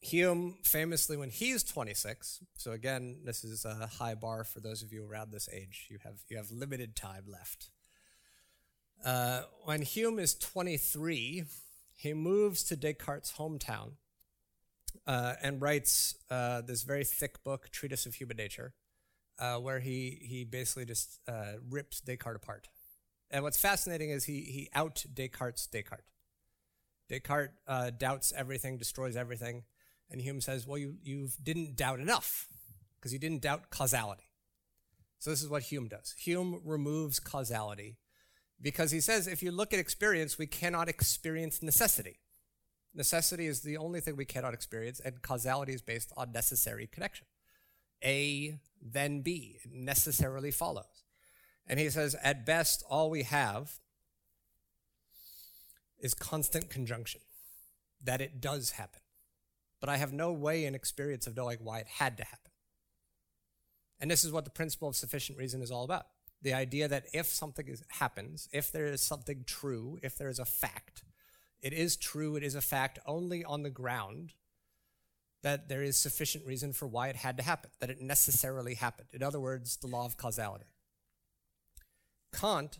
Hume 0.00 0.58
famously, 0.62 1.16
when 1.16 1.30
he's 1.30 1.64
26, 1.64 2.40
so 2.58 2.72
again, 2.72 3.20
this 3.24 3.42
is 3.42 3.64
a 3.64 3.86
high 3.98 4.14
bar 4.14 4.44
for 4.44 4.60
those 4.60 4.82
of 4.82 4.92
you 4.92 5.04
around 5.04 5.32
this 5.32 5.48
age. 5.52 5.86
You 5.90 5.98
have, 6.04 6.20
you 6.28 6.36
have 6.36 6.50
limited 6.50 6.94
time 6.94 7.24
left. 7.26 7.70
Uh, 9.04 9.42
when 9.64 9.82
Hume 9.82 10.18
is 10.18 10.34
23, 10.34 11.44
he 11.96 12.14
moves 12.14 12.62
to 12.64 12.76
Descartes' 12.76 13.34
hometown 13.36 13.92
uh, 15.06 15.34
and 15.42 15.60
writes 15.60 16.16
uh, 16.30 16.62
this 16.62 16.82
very 16.82 17.04
thick 17.04 17.42
book, 17.44 17.70
Treatise 17.70 18.06
of 18.06 18.14
Human 18.14 18.36
Nature, 18.36 18.74
uh, 19.38 19.56
where 19.56 19.80
he, 19.80 20.18
he 20.22 20.44
basically 20.44 20.84
just 20.84 21.20
uh, 21.28 21.54
rips 21.68 22.00
Descartes 22.00 22.36
apart. 22.36 22.68
And 23.30 23.42
what's 23.42 23.58
fascinating 23.58 24.10
is 24.10 24.24
he, 24.24 24.42
he 24.42 24.68
out 24.74 25.04
Descartes 25.12 25.66
Descartes. 25.66 26.04
Descartes 27.08 27.52
uh, 27.68 27.90
doubts 27.90 28.32
everything, 28.36 28.78
destroys 28.78 29.16
everything, 29.16 29.64
and 30.10 30.20
Hume 30.20 30.40
says, 30.40 30.66
well, 30.66 30.78
you, 30.78 30.96
you 31.02 31.28
didn't 31.42 31.76
doubt 31.76 32.00
enough 32.00 32.48
because 32.96 33.12
you 33.12 33.18
didn't 33.18 33.42
doubt 33.42 33.70
causality. 33.70 34.30
So 35.18 35.30
this 35.30 35.42
is 35.42 35.48
what 35.48 35.62
Hume 35.62 35.88
does. 35.88 36.14
Hume 36.18 36.60
removes 36.64 37.20
causality 37.20 37.96
because 38.60 38.90
he 38.90 39.00
says 39.00 39.26
if 39.26 39.42
you 39.42 39.50
look 39.52 39.72
at 39.72 39.78
experience, 39.78 40.38
we 40.38 40.46
cannot 40.46 40.88
experience 40.88 41.62
necessity. 41.62 42.18
Necessity 42.94 43.46
is 43.46 43.60
the 43.60 43.76
only 43.76 44.00
thing 44.00 44.16
we 44.16 44.24
cannot 44.24 44.54
experience, 44.54 45.00
and 45.00 45.20
causality 45.20 45.74
is 45.74 45.82
based 45.82 46.12
on 46.16 46.32
necessary 46.32 46.86
connection. 46.86 47.26
A, 48.02 48.58
then 48.80 49.20
B, 49.20 49.58
necessarily 49.70 50.50
follows. 50.50 51.04
And 51.66 51.78
he 51.78 51.90
says, 51.90 52.16
at 52.22 52.46
best, 52.46 52.84
all 52.88 53.10
we 53.10 53.24
have 53.24 53.78
is 55.98 56.14
constant 56.14 56.70
conjunction, 56.70 57.20
that 58.02 58.20
it 58.20 58.40
does 58.40 58.72
happen. 58.72 59.00
But 59.80 59.90
I 59.90 59.96
have 59.98 60.12
no 60.12 60.32
way 60.32 60.64
in 60.64 60.74
experience 60.74 61.26
of 61.26 61.36
knowing 61.36 61.58
why 61.62 61.80
it 61.80 61.88
had 61.98 62.16
to 62.16 62.24
happen. 62.24 62.50
And 64.00 64.10
this 64.10 64.24
is 64.24 64.32
what 64.32 64.44
the 64.44 64.50
principle 64.50 64.88
of 64.88 64.96
sufficient 64.96 65.38
reason 65.38 65.62
is 65.62 65.70
all 65.70 65.84
about. 65.84 66.06
The 66.46 66.54
idea 66.54 66.86
that 66.86 67.06
if 67.12 67.26
something 67.26 67.66
is, 67.66 67.82
happens, 67.88 68.48
if 68.52 68.70
there 68.70 68.86
is 68.86 69.02
something 69.02 69.42
true, 69.48 69.98
if 70.00 70.16
there 70.16 70.28
is 70.28 70.38
a 70.38 70.44
fact, 70.44 71.02
it 71.60 71.72
is 71.72 71.96
true, 71.96 72.36
it 72.36 72.44
is 72.44 72.54
a 72.54 72.60
fact 72.60 73.00
only 73.04 73.44
on 73.44 73.64
the 73.64 73.68
ground 73.70 74.34
that 75.42 75.68
there 75.68 75.82
is 75.82 75.96
sufficient 75.96 76.46
reason 76.46 76.72
for 76.72 76.86
why 76.86 77.08
it 77.08 77.16
had 77.16 77.36
to 77.38 77.42
happen, 77.42 77.70
that 77.80 77.90
it 77.90 78.00
necessarily 78.00 78.74
happened. 78.74 79.08
In 79.12 79.24
other 79.24 79.40
words, 79.40 79.76
the 79.78 79.88
law 79.88 80.04
of 80.06 80.16
causality. 80.16 80.66
Kant 82.32 82.78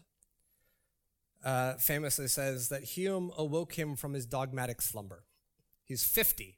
uh, 1.44 1.72
famously 1.74 2.28
says 2.28 2.68
that 2.68 2.84
Hume 2.84 3.32
awoke 3.36 3.76
him 3.76 3.96
from 3.96 4.12
his 4.12 4.26
dogmatic 4.26 4.80
slumber. 4.80 5.24
He's 5.82 6.04
50, 6.04 6.56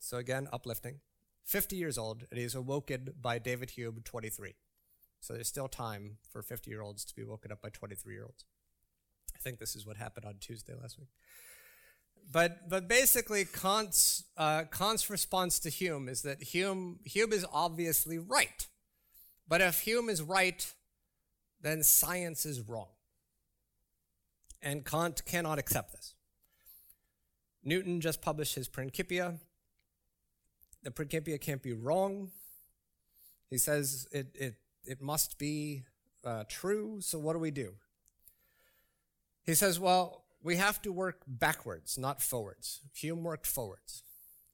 so 0.00 0.16
again, 0.16 0.48
uplifting. 0.52 0.96
50 1.44 1.76
years 1.76 1.96
old, 1.96 2.24
and 2.28 2.40
he's 2.40 2.56
awoken 2.56 3.14
by 3.22 3.38
David 3.38 3.70
Hume, 3.70 4.00
23. 4.04 4.56
So 5.20 5.34
there's 5.34 5.48
still 5.48 5.68
time 5.68 6.16
for 6.32 6.42
50 6.42 6.70
year 6.70 6.80
olds 6.80 7.04
to 7.04 7.14
be 7.14 7.22
woken 7.24 7.52
up 7.52 7.60
by 7.60 7.68
23 7.68 8.14
year 8.14 8.24
olds. 8.24 8.44
I 9.34 9.38
think 9.38 9.58
this 9.58 9.76
is 9.76 9.86
what 9.86 9.96
happened 9.96 10.26
on 10.26 10.34
Tuesday 10.40 10.74
last 10.80 10.98
week. 10.98 11.08
But, 12.32 12.68
but 12.68 12.88
basically, 12.88 13.44
Kant's, 13.44 14.24
uh, 14.36 14.64
Kant's 14.70 15.10
response 15.10 15.58
to 15.60 15.70
Hume 15.70 16.08
is 16.08 16.22
that 16.22 16.42
Hume, 16.42 17.00
Hume 17.04 17.32
is 17.32 17.46
obviously 17.52 18.18
right. 18.18 18.66
But 19.48 19.60
if 19.60 19.80
Hume 19.80 20.08
is 20.08 20.22
right, 20.22 20.72
then 21.60 21.82
science 21.82 22.46
is 22.46 22.60
wrong. 22.60 22.88
And 24.62 24.84
Kant 24.84 25.24
cannot 25.24 25.58
accept 25.58 25.92
this. 25.92 26.14
Newton 27.64 28.00
just 28.00 28.22
published 28.22 28.54
his 28.54 28.68
Principia. 28.68 29.38
The 30.82 30.90
Principia 30.90 31.38
can't 31.38 31.62
be 31.62 31.72
wrong. 31.72 32.30
He 33.48 33.58
says 33.58 34.06
it, 34.12 34.28
it 34.34 34.54
it 34.84 35.00
must 35.00 35.38
be 35.38 35.84
uh, 36.24 36.44
true, 36.48 37.00
so 37.00 37.18
what 37.18 37.34
do 37.34 37.38
we 37.38 37.50
do? 37.50 37.74
He 39.42 39.54
says, 39.54 39.80
well, 39.80 40.24
we 40.42 40.56
have 40.56 40.80
to 40.82 40.92
work 40.92 41.22
backwards, 41.26 41.98
not 41.98 42.22
forwards. 42.22 42.80
Hume 42.94 43.22
worked 43.22 43.46
forwards. 43.46 44.02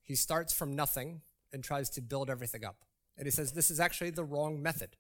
He 0.02 0.14
starts 0.14 0.52
from 0.52 0.74
nothing 0.74 1.22
and 1.52 1.62
tries 1.62 1.90
to 1.90 2.00
build 2.00 2.30
everything 2.30 2.64
up. 2.64 2.76
And 3.16 3.26
he 3.26 3.30
says, 3.30 3.52
this 3.52 3.70
is 3.70 3.80
actually 3.80 4.10
the 4.10 4.24
wrong 4.24 4.62
method. 4.62 4.90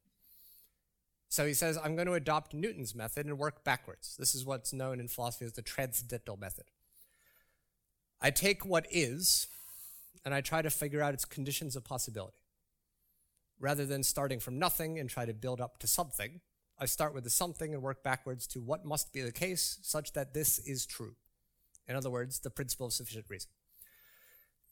So 1.28 1.46
he 1.46 1.54
says, 1.54 1.78
I'm 1.82 1.96
going 1.96 2.06
to 2.06 2.14
adopt 2.14 2.54
Newton's 2.54 2.94
method 2.94 3.26
and 3.26 3.38
work 3.38 3.64
backwards. 3.64 4.16
This 4.18 4.34
is 4.34 4.44
what's 4.44 4.72
known 4.72 5.00
in 5.00 5.08
philosophy 5.08 5.44
as 5.44 5.52
the 5.52 5.62
transcendental 5.62 6.36
method. 6.36 6.66
I 8.20 8.30
take 8.30 8.64
what 8.64 8.86
is 8.90 9.48
and 10.24 10.32
I 10.32 10.40
try 10.40 10.62
to 10.62 10.70
figure 10.70 11.02
out 11.02 11.14
its 11.14 11.24
conditions 11.24 11.76
of 11.76 11.84
possibility. 11.84 12.38
Rather 13.58 13.86
than 13.86 14.02
starting 14.02 14.38
from 14.38 14.58
nothing 14.58 14.98
and 14.98 15.08
try 15.08 15.24
to 15.24 15.32
build 15.32 15.60
up 15.60 15.78
to 15.78 15.86
something, 15.86 16.40
I 16.78 16.86
start 16.86 17.14
with 17.14 17.24
the 17.24 17.30
something 17.30 17.72
and 17.72 17.82
work 17.82 18.02
backwards 18.02 18.46
to 18.48 18.60
what 18.60 18.84
must 18.84 19.12
be 19.12 19.22
the 19.22 19.32
case 19.32 19.78
such 19.82 20.12
that 20.12 20.34
this 20.34 20.58
is 20.58 20.84
true. 20.84 21.14
In 21.88 21.96
other 21.96 22.10
words, 22.10 22.40
the 22.40 22.50
principle 22.50 22.86
of 22.86 22.92
sufficient 22.92 23.26
reason. 23.28 23.50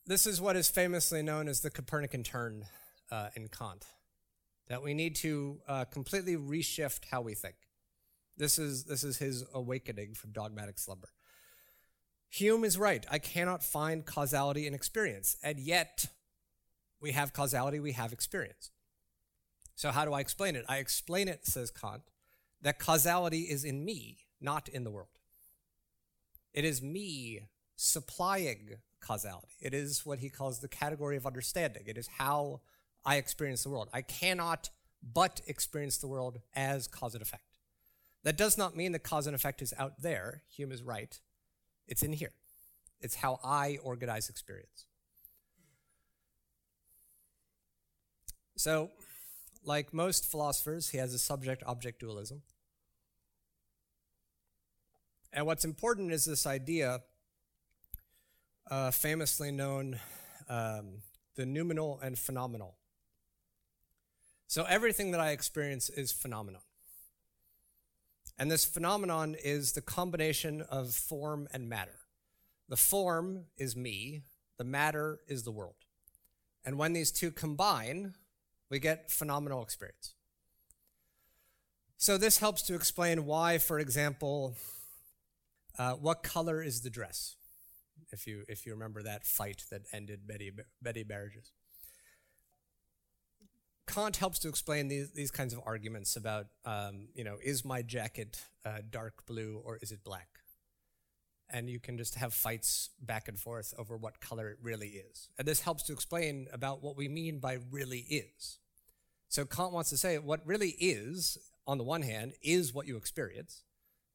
This 0.07 0.27
is 0.27 0.41
what 0.41 0.55
is 0.55 0.69
famously 0.69 1.23
known 1.23 1.49
as 1.49 1.61
the 1.61 1.71
Copernican 1.71 2.23
turn 2.23 2.67
uh, 3.11 3.29
in 3.35 3.49
Kant, 3.49 3.87
that 4.69 4.83
we 4.83 4.93
need 4.93 5.15
to 5.17 5.61
uh, 5.67 5.85
completely 5.87 6.37
reshift 6.37 7.07
how 7.11 7.23
we 7.23 7.35
think. 7.35 7.55
This 8.37 8.59
is, 8.59 8.85
this 8.85 9.03
is 9.03 9.19
his 9.19 9.45
awakening 9.55 10.15
from 10.15 10.33
dogmatic 10.33 10.79
slumber. 10.79 11.09
Hume 12.29 12.65
is 12.65 12.77
right. 12.77 13.07
I 13.11 13.19
cannot 13.19 13.63
find 13.63 14.05
causality 14.05 14.67
in 14.67 14.75
experience, 14.75 15.37
and 15.43 15.59
yet 15.59 16.09
we 17.05 17.13
have 17.13 17.35
causality, 17.35 17.79
we 17.79 17.93
have 17.93 18.15
experience. 18.15 18.71
So, 19.77 19.91
how 19.91 20.07
do 20.07 20.15
I 20.15 20.21
explain 20.21 20.57
it? 20.57 20.65
I 20.71 20.79
explain 20.79 21.29
it, 21.29 21.45
says 21.45 21.71
Kant, 21.71 22.01
that 22.63 22.79
causality 22.79 23.43
is 23.43 23.63
in 23.63 23.85
me, 23.85 24.21
not 24.41 24.71
in 24.71 24.85
the 24.85 24.91
world. 24.91 25.19
It 26.55 26.65
is 26.65 26.81
me 26.81 27.41
supplying 27.77 28.77
causality. 29.01 29.53
It 29.61 29.75
is 29.75 30.07
what 30.07 30.21
he 30.21 30.31
calls 30.31 30.61
the 30.61 30.69
category 30.69 31.19
of 31.19 31.27
understanding. 31.27 31.83
It 31.87 31.99
is 31.99 32.07
how 32.07 32.63
I 33.05 33.17
experience 33.17 33.65
the 33.65 33.69
world. 33.69 33.91
I 33.93 34.01
cannot 34.01 34.71
but 35.03 35.43
experience 35.47 35.99
the 35.99 36.09
world 36.09 36.39
as 36.57 36.87
cause 36.87 37.13
and 37.13 37.21
effect. 37.21 37.59
That 38.23 38.39
does 38.39 38.57
not 38.57 38.79
mean 38.79 38.93
that 38.93 39.03
cause 39.03 39.27
and 39.27 39.37
effect 39.37 39.61
is 39.61 39.75
out 39.79 40.01
there. 40.01 40.41
Hume 40.49 40.73
is 40.73 40.83
right. 40.83 41.21
It's 41.87 42.03
in 42.03 42.15
here. 42.15 42.33
It's 43.03 43.17
how 43.17 43.41
I 43.45 43.79
organize 43.83 44.31
experience. 44.31 44.87
So, 48.65 48.89
like 49.63 49.93
most 49.93 50.25
philosophers, 50.25 50.89
he 50.89 50.97
has 50.97 51.13
a 51.13 51.19
subject 51.19 51.63
object 51.67 52.01
dualism. 52.01 52.41
And 55.35 55.45
what's 55.45 55.67
important 55.67 56.13
is 56.13 56.25
this 56.25 56.47
idea, 56.47 57.03
uh, 58.71 58.91
famously 58.91 59.53
known 59.53 60.01
um, 60.49 61.03
the 61.35 61.45
noumenal 61.45 62.01
and 62.03 62.19
phenomenal. 62.19 62.77
So 64.47 64.65
everything 64.65 65.11
that 65.11 65.21
I 65.21 65.33
experience 65.33 65.91
is 65.91 66.11
phenomenon. 66.11 66.63
And 68.39 68.51
this 68.51 68.65
phenomenon 68.65 69.37
is 69.45 69.73
the 69.73 69.83
combination 69.83 70.63
of 70.63 70.95
form 70.95 71.49
and 71.53 71.69
matter. 71.69 71.99
The 72.71 72.79
form 72.79 73.45
is 73.59 73.77
me, 73.77 74.23
the 74.57 74.65
matter 74.65 75.21
is 75.29 75.43
the 75.43 75.53
world. 75.53 75.85
And 76.65 76.79
when 76.79 76.95
these 76.95 77.13
two 77.13 77.31
combine, 77.31 78.15
we 78.75 78.81
get 78.81 79.09
phenomenal 79.09 79.63
experience. 79.63 80.15
So 81.97 82.19
this 82.19 82.39
helps 82.39 82.61
to 82.63 82.75
explain 82.75 83.25
why, 83.25 83.59
for 83.59 83.79
example, 83.79 84.57
uh, 85.79 85.93
what 85.93 86.25
color 86.25 86.61
is 86.61 86.83
the 86.83 86.91
dress? 86.91 87.37
If 88.11 88.27
you 88.27 88.43
if 88.49 88.67
you 88.67 88.73
remember 88.73 89.01
that 89.05 89.25
fight 89.25 89.63
that 89.71 89.83
ended 89.93 90.27
Betty, 90.27 90.51
many 90.83 91.05
marriages. 91.05 91.53
Kant 93.87 94.17
helps 94.17 94.41
to 94.41 94.49
explain 94.49 94.89
these, 94.89 95.13
these 95.13 95.31
kinds 95.31 95.53
of 95.53 95.61
arguments 95.65 96.17
about, 96.17 96.47
um, 96.65 97.07
you 97.15 97.23
know, 97.23 97.37
is 97.45 97.65
my 97.65 97.81
jacket 97.83 98.43
uh, 98.65 98.79
dark 98.91 99.25
blue 99.25 99.63
or 99.65 99.79
is 99.83 99.93
it 99.93 100.03
black? 100.03 100.31
And 101.49 101.71
you 101.71 101.79
can 101.79 101.97
just 101.97 102.17
have 102.17 102.35
fights 102.35 102.91
back 103.01 103.29
and 103.29 103.39
forth 103.39 103.73
over 103.79 103.97
what 103.97 104.21
color 104.21 104.49
it 104.49 104.59
really 104.61 104.89
is. 104.89 105.29
And 105.39 105.47
this 105.47 105.61
helps 105.61 105.85
to 105.85 105.93
explain 105.93 106.49
about 106.53 106.83
what 106.83 106.97
we 106.97 107.07
mean 107.07 107.39
by 107.39 107.59
really 107.71 108.01
is. 108.11 108.59
So 109.35 109.45
Kant 109.45 109.73
wants 109.73 109.91
to 109.91 109.97
say 109.97 110.17
what 110.19 110.47
really 110.47 110.77
is, 110.79 111.39
on 111.67 111.77
the 111.77 111.83
one 111.83 112.03
hand, 112.03 112.35
is 112.41 112.73
what 112.73 112.87
you 112.87 112.97
experience. 112.97 113.65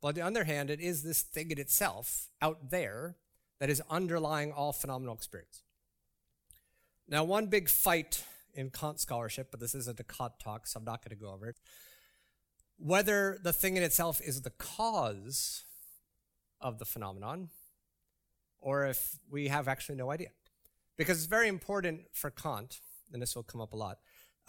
But 0.02 0.08
on 0.08 0.14
the 0.14 0.22
other 0.22 0.44
hand, 0.46 0.70
it 0.70 0.80
is 0.80 1.04
this 1.04 1.22
thing 1.22 1.52
in 1.52 1.60
itself 1.60 2.30
out 2.42 2.70
there 2.70 3.18
that 3.60 3.70
is 3.70 3.82
underlying 3.90 4.54
all 4.54 4.72
phenomenal 4.72 5.14
experience. 5.14 5.64
Now, 7.06 7.26
one 7.26 7.48
big 7.48 7.68
fight 7.68 8.24
in 8.54 8.70
Kant 8.70 9.02
scholarship, 9.02 9.50
but 9.52 9.60
this 9.60 9.76
isn't 9.76 10.00
a 10.00 10.06
Kant 10.06 10.40
talk, 10.42 10.66
so 10.66 10.78
I'm 10.78 10.86
not 10.86 11.04
going 11.04 11.18
to 11.18 11.22
go 11.22 11.34
over 11.34 11.50
it. 11.50 11.58
Whether 12.78 13.40
the 13.44 13.52
thing 13.52 13.76
in 13.76 13.84
itself 13.84 14.22
is 14.22 14.44
the 14.44 14.52
cause 14.52 15.66
of 16.62 16.80
the 16.80 16.86
phenomenon, 16.86 17.50
or 18.62 18.86
if 18.86 19.20
we 19.30 19.50
have 19.50 19.68
actually 19.68 19.96
no 19.96 20.12
idea. 20.12 20.30
Because 20.96 21.18
it's 21.18 21.28
very 21.28 21.50
important 21.50 22.04
for 22.14 22.30
Kant, 22.30 22.80
and 23.12 23.22
this 23.22 23.36
will 23.36 23.44
come 23.44 23.60
up 23.60 23.74
a 23.74 23.76
lot. 23.76 23.98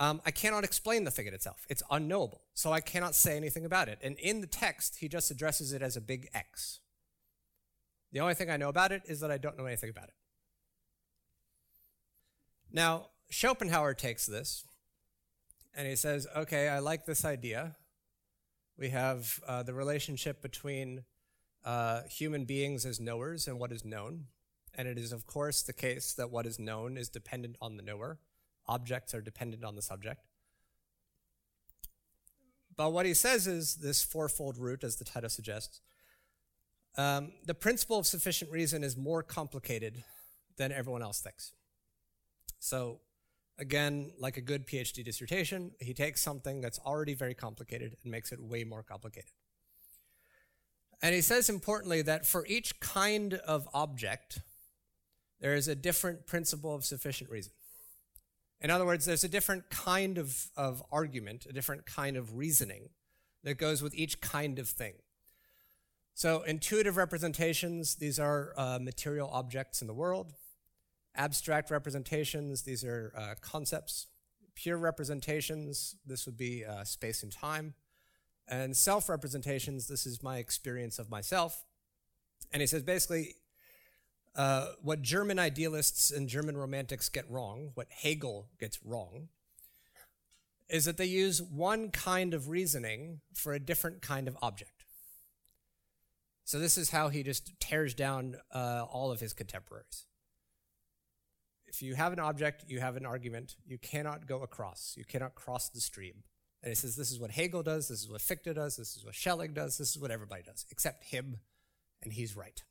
Um, 0.00 0.23
I 0.25 0.30
cannot 0.30 0.64
explain 0.64 1.04
the 1.04 1.11
thing 1.11 1.26
in 1.26 1.35
itself. 1.35 1.66
It's 1.69 1.83
unknowable. 1.90 2.40
So 2.54 2.73
I 2.73 2.80
cannot 2.80 3.14
say 3.14 3.37
anything 3.37 3.66
about 3.66 3.87
it. 3.88 3.99
And 4.02 4.19
in 4.19 4.40
the 4.40 4.47
text, 4.47 4.97
he 5.00 5.09
just 5.09 5.30
addresses 5.30 5.75
it 5.75 5.83
as 5.83 5.95
a 5.95 6.00
big 6.00 6.28
X. 6.33 6.80
The 8.11 8.21
only 8.21 8.33
thing 8.33 8.50
I 8.50 8.57
know 8.57 8.71
about 8.71 8.92
it 8.92 9.02
is 9.04 9.21
that 9.21 9.30
I 9.30 9.37
don't 9.37 9.59
know 9.59 9.66
anything 9.66 9.90
about 9.90 10.09
it. 10.09 10.14
Now, 12.73 13.09
Schopenhauer 13.30 13.92
takes 13.92 14.25
this 14.25 14.64
and 15.75 15.87
he 15.87 15.97
says, 15.97 16.26
okay, 16.35 16.69
I 16.69 16.78
like 16.78 17.04
this 17.04 17.25
idea. 17.26 17.76
We 18.78 18.88
have 18.88 19.38
uh, 19.47 19.62
the 19.64 19.75
relationship 19.75 20.40
between 20.40 21.04
uh, 21.62 22.02
human 22.04 22.47
beings 22.47 22.87
as 22.87 23.00
knowers 23.00 23.47
and 23.47 23.61
what 23.61 23.71
is 23.71 23.85
known. 23.85 24.28
And 24.75 24.88
it 24.88 24.97
is, 24.97 25.12
of 25.12 25.26
course, 25.26 25.61
the 25.61 25.75
case 25.75 26.14
that 26.14 26.30
what 26.30 26.47
is 26.47 26.59
known 26.59 26.97
is 26.97 27.11
dependent 27.11 27.57
on 27.61 27.76
the 27.76 27.83
knower. 27.83 28.19
Objects 28.71 29.15
are 29.15 29.21
dependent 29.21 29.65
on 29.65 29.75
the 29.75 29.83
subject. 29.83 30.21
But 32.77 32.93
what 32.93 33.05
he 33.05 33.15
says 33.15 33.49
is 33.49 33.75
this 33.75 34.05
fourfold 34.05 34.57
root, 34.57 34.85
as 34.85 34.95
the 34.95 35.05
title 35.05 35.29
suggests. 35.29 35.81
Um, 36.97 37.33
the 37.45 37.55
principle 37.55 37.99
of 37.99 38.07
sufficient 38.07 38.50
reason 38.53 38.85
is 38.85 38.97
more 38.97 39.25
complicated 39.25 40.05
than 40.57 40.71
everyone 40.71 41.03
else 41.03 41.21
thinks. 41.21 41.53
So, 42.61 43.00
again, 43.59 44.12
like 44.21 44.37
a 44.37 44.41
good 44.41 44.69
PhD 44.69 45.05
dissertation, 45.05 45.73
he 45.81 45.93
takes 45.93 46.21
something 46.21 46.61
that's 46.61 46.79
already 46.79 47.15
very 47.15 47.35
complicated 47.35 47.97
and 48.05 48.12
makes 48.12 48.31
it 48.31 48.41
way 48.41 48.62
more 48.62 48.85
complicated. 48.85 49.33
And 51.03 51.12
he 51.12 51.23
says 51.23 51.49
importantly 51.49 52.03
that 52.03 52.25
for 52.25 52.47
each 52.47 52.79
kind 52.79 53.35
of 53.35 53.69
object, 53.75 54.43
there 55.41 55.55
is 55.55 55.67
a 55.67 55.75
different 55.75 56.27
principle 56.27 56.73
of 56.73 56.85
sufficient 56.85 57.31
reason. 57.31 57.53
In 58.61 58.71
other 58.71 58.85
words, 58.85 59.07
there's 59.07 59.25
a 59.25 59.29
different 59.29 59.71
kind 59.71 60.19
of, 60.19 60.50
of 60.57 60.83
argument, 60.93 61.47
a 61.49 61.52
different 61.52 61.87
kind 61.87 62.17
of 62.17 62.37
reasoning 62.37 62.90
that 63.43 63.55
goes 63.55 63.83
with 63.83 63.95
each 63.95 64.21
kind 64.21 64.59
of 64.59 64.69
thing. 64.69 64.95
So, 66.14 66.43
intuitive 66.43 66.99
representations, 66.99 67.95
these 67.95 68.19
are 68.19 68.52
uh, 68.57 68.79
material 68.81 69.31
objects 69.33 69.81
in 69.81 69.87
the 69.87 69.95
world. 69.95 70.35
Abstract 71.14 71.71
representations, 71.71 72.62
these 72.62 72.85
are 72.85 73.14
uh, 73.17 73.35
concepts. 73.40 74.09
Pure 74.55 74.76
representations, 74.76 75.97
this 76.05 76.26
would 76.26 76.37
be 76.37 76.64
uh, 76.64 76.85
space 76.85 77.23
and 77.23 77.33
time. 77.33 77.73
And 78.47 78.76
self 78.76 79.09
representations, 79.09 79.87
this 79.87 80.05
is 80.05 80.23
my 80.23 80.38
experience 80.38 80.99
of 80.99 81.09
myself. 81.09 81.64
And 82.52 82.61
he 82.61 82.67
says 82.67 82.83
basically, 82.83 83.37
uh, 84.37 84.69
what 84.83 85.03
German 85.03 85.39
idealists 85.39 86.11
and 86.11 86.29
German 86.29 86.57
romantics 86.57 87.09
get 87.09 87.31
wrong, 87.31 87.73
what 87.75 87.89
Hegel 87.91 88.49
gets 88.59 88.79
wrong, 88.85 89.29
is 90.69 90.85
that 90.85 90.97
they 90.97 91.07
use 91.07 91.43
one 91.43 91.91
kind 91.91 92.33
of 92.33 92.49
reasoning 92.49 93.21
for 93.35 93.53
a 93.53 93.59
different 93.59 94.03
kind 94.03 94.29
of 94.29 94.37
object. 94.41 94.85
So 96.45 96.59
this 96.59 96.79
is 96.79 96.91
how 96.91 97.09
he 97.09 97.23
just 97.23 97.59
tears 97.61 97.95
down 97.95 98.37
uh, 98.55 98.85
all 98.91 99.11
of 99.13 99.21
his 99.21 99.33
contemporaries. 99.33 100.07
If 101.67 101.83
you 101.83 101.95
have 101.95 102.13
an 102.13 102.19
object, 102.19 102.65
you 102.67 102.81
have 102.81 102.97
an 102.97 103.07
argument, 103.07 103.55
you 103.67 103.79
cannot 103.79 104.27
go 104.27 104.43
across. 104.43 104.95
You 104.97 105.04
cannot 105.04 105.37
cross 105.37 105.69
the 105.69 105.81
stream. 105.81 106.25
And 106.63 106.71
he 106.71 106.75
says 106.75 106.97
this 106.97 107.13
is 107.13 107.21
what 107.21 107.31
Hegel 107.31 107.63
does, 107.63 107.89
this 107.89 108.02
is 108.02 108.11
what 108.11 108.21
Fichte 108.21 108.52
does, 108.54 108.76
this 108.76 108.97
is 108.97 109.04
what 109.04 109.15
Schelling 109.15 109.54
does, 109.54 109.78
this 109.78 109.91
is 109.91 109.99
what 109.99 110.11
everybody 110.11 110.43
does, 110.43 110.67
except 110.71 111.04
him, 111.04 111.39
and 112.02 112.13
he's 112.13 112.37
right. 112.37 112.63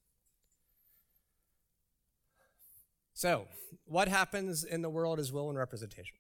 So, 3.20 3.50
what 3.84 4.08
happens 4.08 4.64
in 4.64 4.82
the 4.82 4.90
world 4.90 5.20
is 5.20 5.30
will 5.30 5.50
and 5.50 5.58
representation. 5.58 6.16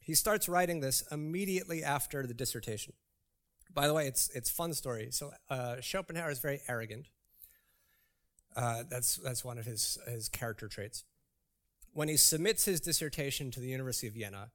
He 0.00 0.14
starts 0.14 0.48
writing 0.48 0.80
this 0.80 1.02
immediately 1.12 1.84
after 1.84 2.26
the 2.26 2.32
dissertation. 2.32 2.94
By 3.74 3.86
the 3.86 3.92
way, 3.92 4.06
it's 4.06 4.30
it's 4.34 4.48
fun 4.48 4.72
story. 4.72 5.08
So 5.10 5.32
uh, 5.50 5.82
Schopenhauer 5.82 6.30
is 6.30 6.38
very 6.38 6.62
arrogant. 6.68 7.08
Uh, 8.56 8.84
that's 8.88 9.16
that's 9.16 9.44
one 9.44 9.58
of 9.58 9.66
his 9.66 9.98
his 10.08 10.30
character 10.30 10.68
traits. 10.68 11.04
When 11.92 12.08
he 12.08 12.16
submits 12.16 12.64
his 12.64 12.80
dissertation 12.80 13.50
to 13.50 13.60
the 13.60 13.68
University 13.68 14.06
of 14.06 14.14
Jena, 14.14 14.52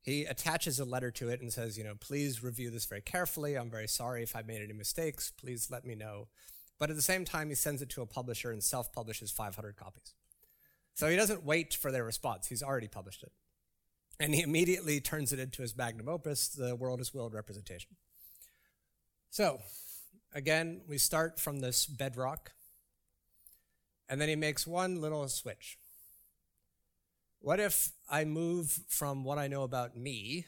he 0.00 0.26
attaches 0.26 0.78
a 0.78 0.84
letter 0.84 1.10
to 1.10 1.28
it 1.28 1.40
and 1.40 1.52
says, 1.52 1.76
you 1.76 1.82
know, 1.82 1.96
please 1.98 2.40
review 2.40 2.70
this 2.70 2.84
very 2.84 3.02
carefully. 3.02 3.56
I'm 3.56 3.68
very 3.68 3.88
sorry 3.88 4.22
if 4.22 4.36
I 4.36 4.42
made 4.42 4.62
any 4.62 4.74
mistakes. 4.74 5.32
Please 5.36 5.72
let 5.72 5.84
me 5.84 5.96
know. 5.96 6.28
But 6.80 6.88
at 6.88 6.96
the 6.96 7.02
same 7.02 7.26
time, 7.26 7.50
he 7.50 7.54
sends 7.54 7.82
it 7.82 7.90
to 7.90 8.02
a 8.02 8.06
publisher 8.06 8.50
and 8.50 8.64
self 8.64 8.90
publishes 8.92 9.30
500 9.30 9.76
copies. 9.76 10.14
So 10.94 11.08
he 11.08 11.14
doesn't 11.14 11.44
wait 11.44 11.74
for 11.74 11.92
their 11.92 12.02
response, 12.02 12.48
he's 12.48 12.62
already 12.62 12.88
published 12.88 13.22
it. 13.22 13.30
And 14.18 14.34
he 14.34 14.42
immediately 14.42 15.00
turns 15.00 15.32
it 15.32 15.38
into 15.38 15.62
his 15.62 15.76
magnum 15.76 16.08
opus, 16.08 16.48
The 16.48 16.74
World 16.74 17.00
as 17.00 17.14
Will 17.14 17.26
and 17.26 17.34
Representation. 17.34 17.96
So, 19.30 19.60
again, 20.34 20.80
we 20.88 20.98
start 20.98 21.38
from 21.38 21.60
this 21.60 21.86
bedrock, 21.86 22.52
and 24.08 24.20
then 24.20 24.28
he 24.28 24.36
makes 24.36 24.66
one 24.66 25.00
little 25.00 25.26
switch. 25.28 25.78
What 27.40 27.60
if 27.60 27.92
I 28.10 28.24
move 28.24 28.80
from 28.88 29.24
what 29.24 29.38
I 29.38 29.48
know 29.48 29.62
about 29.62 29.96
me 29.96 30.46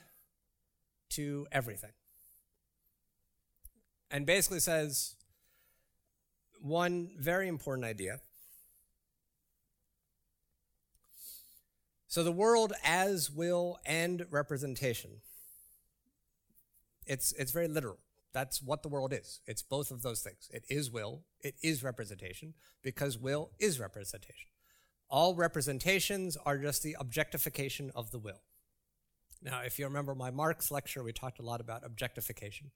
to 1.11 1.47
everything? 1.53 1.92
And 4.11 4.27
basically 4.27 4.61
says, 4.61 5.14
one 6.62 7.11
very 7.18 7.48
important 7.48 7.85
idea. 7.85 8.20
So, 12.07 12.22
the 12.22 12.33
world 12.33 12.72
as 12.85 13.31
will 13.31 13.79
and 13.85 14.27
representation. 14.31 15.11
It's, 17.07 17.33
it's 17.33 17.53
very 17.53 17.68
literal. 17.68 17.98
That's 18.33 18.62
what 18.62 18.83
the 18.83 18.88
world 18.88 19.12
is. 19.12 19.40
It's 19.46 19.62
both 19.62 19.90
of 19.90 20.03
those 20.03 20.20
things. 20.20 20.48
It 20.53 20.64
is 20.68 20.90
will, 20.90 21.22
it 21.40 21.55
is 21.62 21.83
representation, 21.83 22.55
because 22.83 23.18
will 23.18 23.51
is 23.59 23.81
representation. 23.81 24.48
All 25.09 25.35
representations 25.35 26.37
are 26.46 26.59
just 26.59 26.83
the 26.83 26.96
objectification 26.98 27.90
of 27.94 28.11
the 28.11 28.18
will. 28.18 28.42
Now, 29.42 29.61
if 29.61 29.79
you 29.79 29.87
remember 29.87 30.14
my 30.14 30.31
Marx 30.31 30.70
lecture, 30.70 31.03
we 31.03 31.12
talked 31.12 31.40
a 31.40 31.42
lot 31.42 31.61
about 31.61 31.85
objectification 31.85 32.70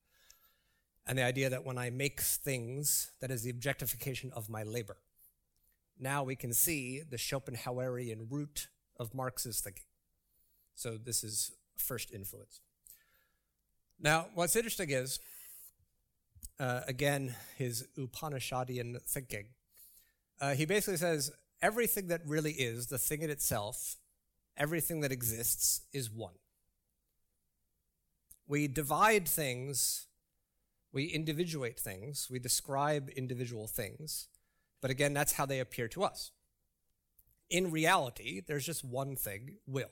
and 1.07 1.19
the 1.19 1.23
idea 1.23 1.49
that 1.51 1.64
when 1.64 1.79
I 1.79 1.90
make 1.90 2.21
things, 2.21 3.12
that 3.21 3.31
is 3.31 3.42
the 3.42 3.51
objectification 3.51 4.33
of 4.35 4.51
my 4.51 4.62
labor. 4.62 4.97
Now 5.99 6.25
we 6.25 6.37
can 6.37 6.53
see 6.53 7.03
the 7.09 7.16
Schopenhauerian 7.16 8.27
root 8.31 8.69
of 8.99 9.14
Marx's 9.14 9.61
thinking. 9.61 9.85
So 10.75 10.99
this 10.99 11.23
is 11.23 11.53
first 11.79 12.12
influence. 12.12 12.61
Now, 13.99 14.27
what's 14.35 14.57
interesting 14.57 14.90
is, 14.90 15.19
uh, 16.61 16.83
again, 16.87 17.35
his 17.57 17.87
Upanishadian 17.97 19.01
thinking. 19.03 19.47
Uh, 20.38 20.55
he 20.55 20.66
basically 20.66 20.99
says 20.99 21.31
everything 21.62 22.09
that 22.09 22.21
really 22.27 22.53
is, 22.53 22.88
the 22.88 22.99
thing 22.99 23.23
in 23.23 23.31
itself, 23.31 23.97
everything 24.57 25.01
that 25.01 25.12
exists, 25.12 25.83
is 25.92 26.11
one. 26.11 26.35
We 28.47 28.69
divide 28.69 29.27
things 29.27 30.07
we 30.97 31.05
individuate 31.05 31.79
things, 31.79 32.29
we 32.31 32.39
describe 32.39 33.11
individual 33.11 33.67
things, 33.67 34.29
but 34.81 34.91
again, 34.91 35.13
that's 35.13 35.35
how 35.35 35.45
they 35.45 35.61
appear 35.61 35.89
to 35.89 36.03
us. 36.03 36.31
In 37.51 37.71
reality, 37.71 38.41
there's 38.41 38.65
just 38.65 38.83
one 38.83 39.15
thing 39.15 39.57
will. 39.67 39.91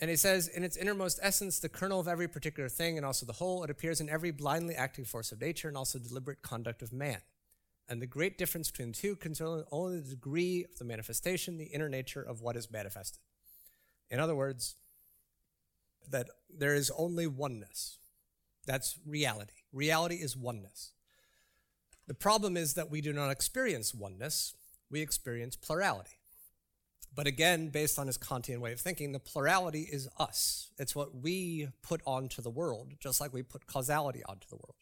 And 0.00 0.10
he 0.10 0.16
says, 0.16 0.48
in 0.48 0.64
its 0.64 0.76
innermost 0.76 1.20
essence, 1.22 1.60
the 1.60 1.68
kernel 1.68 2.00
of 2.00 2.08
every 2.08 2.26
particular 2.26 2.68
thing 2.68 2.96
and 2.96 3.06
also 3.06 3.24
the 3.24 3.34
whole, 3.34 3.62
it 3.62 3.70
appears 3.70 4.00
in 4.00 4.08
every 4.08 4.32
blindly 4.32 4.74
acting 4.74 5.04
force 5.04 5.30
of 5.30 5.40
nature 5.40 5.68
and 5.68 5.76
also 5.76 6.00
deliberate 6.00 6.42
conduct 6.42 6.82
of 6.82 6.92
man. 6.92 7.20
And 7.88 8.02
the 8.02 8.06
great 8.06 8.36
difference 8.36 8.68
between 8.68 8.90
the 8.90 8.98
two 8.98 9.14
concerns 9.14 9.62
only 9.70 10.00
the 10.00 10.10
degree 10.10 10.64
of 10.64 10.76
the 10.80 10.84
manifestation, 10.84 11.56
the 11.56 11.66
inner 11.66 11.88
nature 11.88 12.22
of 12.22 12.40
what 12.40 12.56
is 12.56 12.68
manifested. 12.68 13.20
In 14.10 14.18
other 14.18 14.34
words, 14.34 14.74
that 16.08 16.28
there 16.48 16.74
is 16.74 16.90
only 16.96 17.26
oneness. 17.26 17.98
That's 18.66 18.98
reality. 19.06 19.52
Reality 19.72 20.16
is 20.16 20.36
oneness. 20.36 20.92
The 22.06 22.14
problem 22.14 22.56
is 22.56 22.74
that 22.74 22.90
we 22.90 23.00
do 23.00 23.12
not 23.12 23.30
experience 23.30 23.94
oneness, 23.94 24.54
we 24.90 25.00
experience 25.00 25.56
plurality. 25.56 26.18
But 27.14 27.26
again, 27.26 27.68
based 27.68 27.98
on 27.98 28.06
his 28.06 28.18
Kantian 28.18 28.58
way 28.58 28.72
of 28.72 28.80
thinking, 28.80 29.12
the 29.12 29.18
plurality 29.18 29.82
is 29.82 30.08
us. 30.18 30.70
It's 30.78 30.94
what 30.94 31.14
we 31.14 31.68
put 31.82 32.00
onto 32.06 32.40
the 32.40 32.50
world, 32.50 32.92
just 33.00 33.20
like 33.20 33.32
we 33.32 33.42
put 33.42 33.66
causality 33.66 34.22
onto 34.24 34.48
the 34.48 34.56
world. 34.56 34.76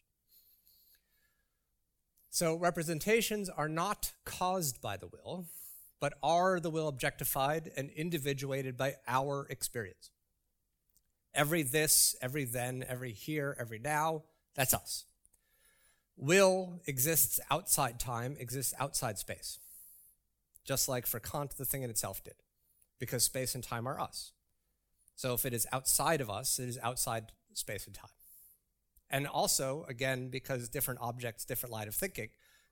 So 2.30 2.54
representations 2.54 3.48
are 3.48 3.68
not 3.68 4.12
caused 4.24 4.80
by 4.80 4.96
the 4.96 5.08
will, 5.08 5.46
but 6.00 6.14
are 6.22 6.60
the 6.60 6.70
will 6.70 6.88
objectified 6.88 7.70
and 7.76 7.90
individuated 7.90 8.76
by 8.76 8.96
our 9.06 9.46
experience. 9.50 10.10
Every 11.38 11.62
this, 11.62 12.16
every 12.20 12.44
then, 12.44 12.84
every 12.88 13.12
here, 13.12 13.56
every 13.60 13.78
now, 13.78 14.24
that's 14.56 14.74
us. 14.74 15.04
Will 16.16 16.80
exists 16.84 17.38
outside 17.48 18.00
time, 18.00 18.36
exists 18.40 18.74
outside 18.80 19.18
space. 19.18 19.60
Just 20.64 20.88
like 20.88 21.06
for 21.06 21.20
Kant, 21.20 21.56
the 21.56 21.64
thing 21.64 21.84
in 21.84 21.90
itself 21.90 22.24
did, 22.24 22.34
because 22.98 23.22
space 23.22 23.54
and 23.54 23.62
time 23.62 23.86
are 23.86 24.00
us. 24.00 24.32
So 25.14 25.32
if 25.32 25.46
it 25.46 25.54
is 25.54 25.64
outside 25.72 26.20
of 26.20 26.28
us, 26.28 26.58
it 26.58 26.68
is 26.68 26.78
outside 26.82 27.30
space 27.54 27.86
and 27.86 27.94
time. 27.94 28.10
And 29.08 29.28
also, 29.28 29.86
again, 29.88 30.30
because 30.30 30.68
different 30.68 30.98
objects, 31.00 31.44
different 31.44 31.72
line 31.72 31.86
of 31.86 31.94
thinking, 31.94 32.30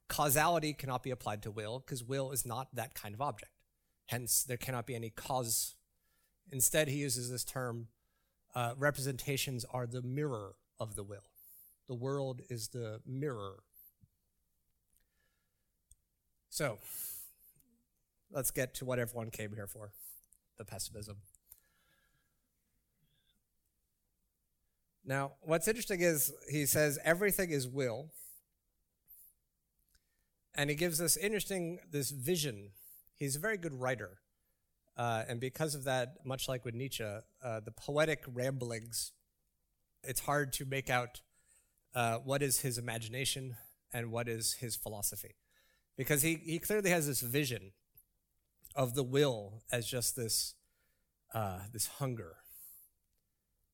causality 0.09 0.73
cannot 0.73 1.05
be 1.05 1.13
applied 1.13 1.43
to 1.45 1.53
will 1.53 1.79
because 1.79 2.03
will 2.03 2.33
is 2.33 2.45
not 2.45 2.75
that 2.75 2.95
kind 2.95 3.15
of 3.15 3.21
object. 3.21 3.53
Hence, 4.07 4.43
there 4.43 4.57
cannot 4.57 4.87
be 4.87 4.97
any 4.97 5.11
cause. 5.11 5.77
Instead, 6.51 6.89
he 6.89 6.97
uses 6.97 7.31
this 7.31 7.45
term 7.45 7.87
uh, 8.57 8.73
representations 8.79 9.67
are 9.71 9.87
the 9.87 10.01
mirror 10.01 10.55
of 10.81 10.97
the 10.97 11.05
will. 11.05 11.29
The 11.89 11.95
world 11.95 12.41
is 12.49 12.69
the 12.69 13.01
mirror. 13.07 13.57
So, 16.49 16.79
let's 18.33 18.51
get 18.51 18.75
to 18.77 18.87
what 18.87 18.99
everyone 18.99 19.31
came 19.31 19.53
here 19.53 19.67
for 19.67 19.93
the 20.57 20.65
pessimism. 20.65 21.17
Now, 25.05 25.33
what's 25.43 25.69
interesting 25.69 26.01
is 26.01 26.33
he 26.51 26.65
says 26.65 26.99
everything 27.05 27.51
is 27.51 27.69
will. 27.69 28.07
And 30.55 30.71
he 30.71 30.77
gives 30.77 30.97
this 30.97 31.19
interesting, 31.19 31.79
this 31.93 32.11
vision. 32.11 32.71
He's 33.15 33.37
a 33.37 33.39
very 33.39 33.59
good 33.59 33.75
writer. 33.75 34.19
Uh, 34.97 35.25
and 35.29 35.41
because 35.41 35.75
of 35.75 35.85
that, 35.85 36.17
much 36.25 36.49
like 36.49 36.65
with 36.65 36.75
Nietzsche, 36.75 37.05
uh, 37.05 37.61
the 37.61 37.71
poetic 37.71 38.25
ramblings, 38.27 39.13
it's 40.03 40.21
hard 40.21 40.53
to 40.55 40.65
make 40.65 40.89
out 40.89 41.21
uh, 41.95 42.19
what 42.19 42.43
is 42.43 42.61
his 42.61 42.79
imagination 42.79 43.57
and 43.93 44.11
what 44.11 44.29
is 44.29 44.55
his 44.55 44.77
philosophy. 44.77 45.35
Because 45.97 46.23
he, 46.23 46.35
he 46.45 46.59
clearly 46.59 46.91
has 46.91 47.07
this 47.07 47.21
vision 47.21 47.73
of 48.75 48.95
the 48.95 49.03
will 49.03 49.63
as 49.73 49.87
just 49.87 50.17
this, 50.17 50.55
uh, 51.35 51.61
this 51.73 51.87
hunger. 51.87 52.37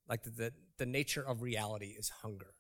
Like 0.09 0.23
the, 0.25 0.31
the, 0.31 0.53
the 0.79 0.87
nature 0.87 1.23
of 1.23 1.43
reality 1.43 1.95
is 1.99 2.09
hunger. 2.23 2.55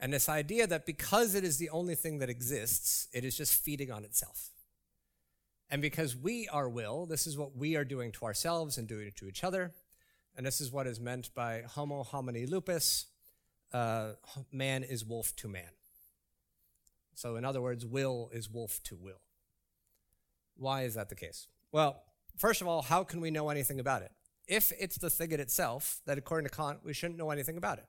And 0.00 0.12
this 0.12 0.28
idea 0.28 0.66
that 0.66 0.84
because 0.84 1.36
it 1.36 1.44
is 1.44 1.58
the 1.58 1.70
only 1.70 1.94
thing 1.94 2.18
that 2.18 2.28
exists, 2.28 3.06
it 3.12 3.24
is 3.24 3.36
just 3.36 3.54
feeding 3.54 3.92
on 3.92 4.04
itself. 4.04 4.50
And 5.72 5.80
because 5.80 6.14
we 6.14 6.46
are 6.48 6.68
will, 6.68 7.06
this 7.06 7.26
is 7.26 7.38
what 7.38 7.56
we 7.56 7.76
are 7.76 7.84
doing 7.84 8.12
to 8.12 8.26
ourselves 8.26 8.76
and 8.76 8.86
doing 8.86 9.10
to 9.16 9.26
each 9.26 9.42
other. 9.42 9.72
And 10.36 10.44
this 10.44 10.60
is 10.60 10.70
what 10.70 10.86
is 10.86 11.00
meant 11.00 11.34
by 11.34 11.62
homo 11.66 12.04
homini 12.04 12.46
lupus 12.46 13.06
uh, 13.72 14.12
man 14.52 14.82
is 14.82 15.02
wolf 15.02 15.34
to 15.36 15.48
man. 15.48 15.70
So, 17.14 17.36
in 17.36 17.46
other 17.46 17.62
words, 17.62 17.86
will 17.86 18.28
is 18.34 18.50
wolf 18.50 18.82
to 18.84 18.96
will. 18.96 19.22
Why 20.58 20.82
is 20.82 20.94
that 20.94 21.08
the 21.08 21.14
case? 21.14 21.48
Well, 21.72 22.02
first 22.36 22.60
of 22.60 22.68
all, 22.68 22.82
how 22.82 23.02
can 23.02 23.22
we 23.22 23.30
know 23.30 23.48
anything 23.48 23.80
about 23.80 24.02
it? 24.02 24.12
If 24.46 24.72
it's 24.78 24.98
the 24.98 25.08
thing 25.08 25.32
in 25.32 25.40
itself, 25.40 26.02
that 26.04 26.18
according 26.18 26.50
to 26.50 26.54
Kant, 26.54 26.80
we 26.84 26.92
shouldn't 26.92 27.18
know 27.18 27.30
anything 27.30 27.56
about 27.56 27.78
it. 27.78 27.86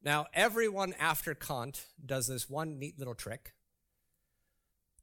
Now, 0.00 0.26
everyone 0.32 0.94
after 1.00 1.34
Kant 1.34 1.86
does 2.06 2.28
this 2.28 2.48
one 2.48 2.78
neat 2.78 3.00
little 3.00 3.16
trick. 3.16 3.54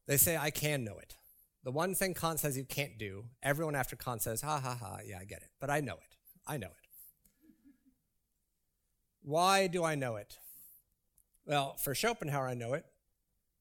They 0.08 0.18
say, 0.18 0.38
I 0.38 0.50
can 0.50 0.84
know 0.84 0.98
it. 0.98 1.16
The 1.64 1.72
one 1.72 1.94
thing 1.94 2.14
Kant 2.14 2.40
says 2.40 2.58
you 2.58 2.64
can't 2.64 2.98
do, 2.98 3.26
everyone 3.44 3.76
after 3.76 3.96
Kant 3.96 4.22
says, 4.22 4.42
ha 4.42 4.60
ha 4.60 4.78
ha, 4.80 5.00
yeah, 5.06 5.20
I 5.20 5.26
get 5.26 5.42
it. 5.42 5.50
But 5.60 5.70
I 5.70 5.82
know 5.82 5.96
it. 5.96 6.16
I 6.48 6.58
know 6.58 6.68
it. 6.68 6.88
Why 9.22 9.68
do 9.68 9.84
I 9.84 9.96
know 9.96 10.16
it? 10.16 10.38
Well, 11.46 11.76
for 11.76 11.94
Schopenhauer, 11.94 12.48
I 12.48 12.54
know 12.54 12.74
it 12.74 12.86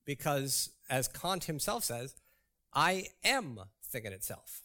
because, 0.05 0.69
as 0.89 1.09
Kant 1.09 1.45
himself 1.45 1.83
says, 1.83 2.15
I 2.73 3.07
am 3.25 3.59
thing 3.83 4.05
in 4.05 4.13
itself. 4.13 4.61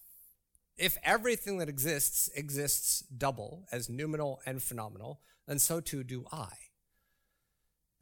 If 0.76 0.96
everything 1.04 1.58
that 1.58 1.68
exists 1.68 2.28
exists 2.34 3.00
double 3.00 3.66
as 3.72 3.88
noumenal 3.88 4.40
and 4.46 4.62
phenomenal, 4.62 5.20
then 5.46 5.58
so 5.58 5.80
too 5.80 6.04
do 6.04 6.26
I. 6.32 6.50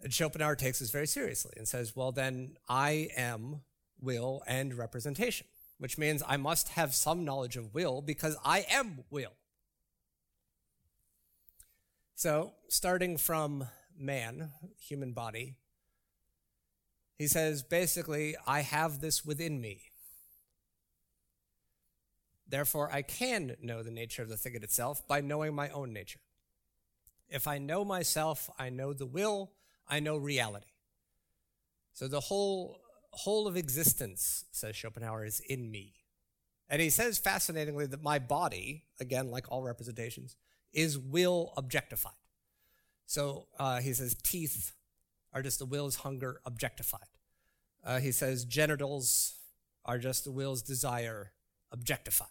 And 0.02 0.12
Schopenhauer 0.12 0.56
takes 0.56 0.78
this 0.78 0.90
very 0.90 1.06
seriously 1.06 1.52
and 1.56 1.66
says, 1.68 1.94
well, 1.94 2.12
then 2.12 2.56
I 2.68 3.08
am 3.16 3.62
will 4.02 4.42
and 4.46 4.74
representation, 4.74 5.46
which 5.78 5.98
means 5.98 6.22
I 6.26 6.36
must 6.36 6.70
have 6.70 6.94
some 6.94 7.24
knowledge 7.24 7.56
of 7.56 7.74
will 7.74 8.02
because 8.02 8.36
I 8.44 8.66
am 8.70 9.04
will. 9.10 9.32
So, 12.14 12.52
starting 12.68 13.16
from 13.16 13.66
man, 13.98 14.50
human 14.78 15.12
body, 15.12 15.56
he 17.16 17.26
says 17.26 17.62
basically, 17.62 18.36
I 18.46 18.60
have 18.60 19.00
this 19.00 19.24
within 19.24 19.60
me. 19.60 19.82
Therefore, 22.48 22.90
I 22.92 23.02
can 23.02 23.56
know 23.62 23.82
the 23.82 23.90
nature 23.90 24.22
of 24.22 24.28
the 24.28 24.36
thing 24.36 24.54
in 24.54 24.62
itself 24.62 25.06
by 25.06 25.20
knowing 25.20 25.54
my 25.54 25.68
own 25.68 25.92
nature. 25.92 26.20
If 27.28 27.46
I 27.46 27.58
know 27.58 27.84
myself, 27.84 28.50
I 28.58 28.70
know 28.70 28.92
the 28.92 29.06
will, 29.06 29.52
I 29.88 30.00
know 30.00 30.16
reality. 30.16 30.72
So 31.92 32.08
the 32.08 32.20
whole 32.20 32.79
whole 33.12 33.46
of 33.46 33.56
existence, 33.56 34.44
says 34.52 34.76
Schopenhauer, 34.76 35.24
is 35.24 35.40
in 35.40 35.70
me. 35.70 35.94
And 36.68 36.80
he 36.80 36.90
says 36.90 37.18
fascinatingly 37.18 37.86
that 37.86 38.02
my 38.02 38.18
body, 38.18 38.84
again, 39.00 39.30
like 39.30 39.50
all 39.50 39.62
representations, 39.62 40.36
is 40.72 40.96
will 40.98 41.52
objectified. 41.56 42.12
So 43.06 43.46
uh, 43.58 43.80
he 43.80 43.92
says 43.92 44.14
teeth 44.22 44.72
are 45.32 45.42
just 45.42 45.58
the 45.58 45.66
will's 45.66 45.96
hunger 45.96 46.40
objectified. 46.46 47.08
Uh, 47.84 47.98
he 47.98 48.12
says 48.12 48.44
genitals 48.44 49.34
are 49.84 49.98
just 49.98 50.24
the 50.24 50.30
will's 50.30 50.62
desire 50.62 51.32
objectified. 51.72 52.28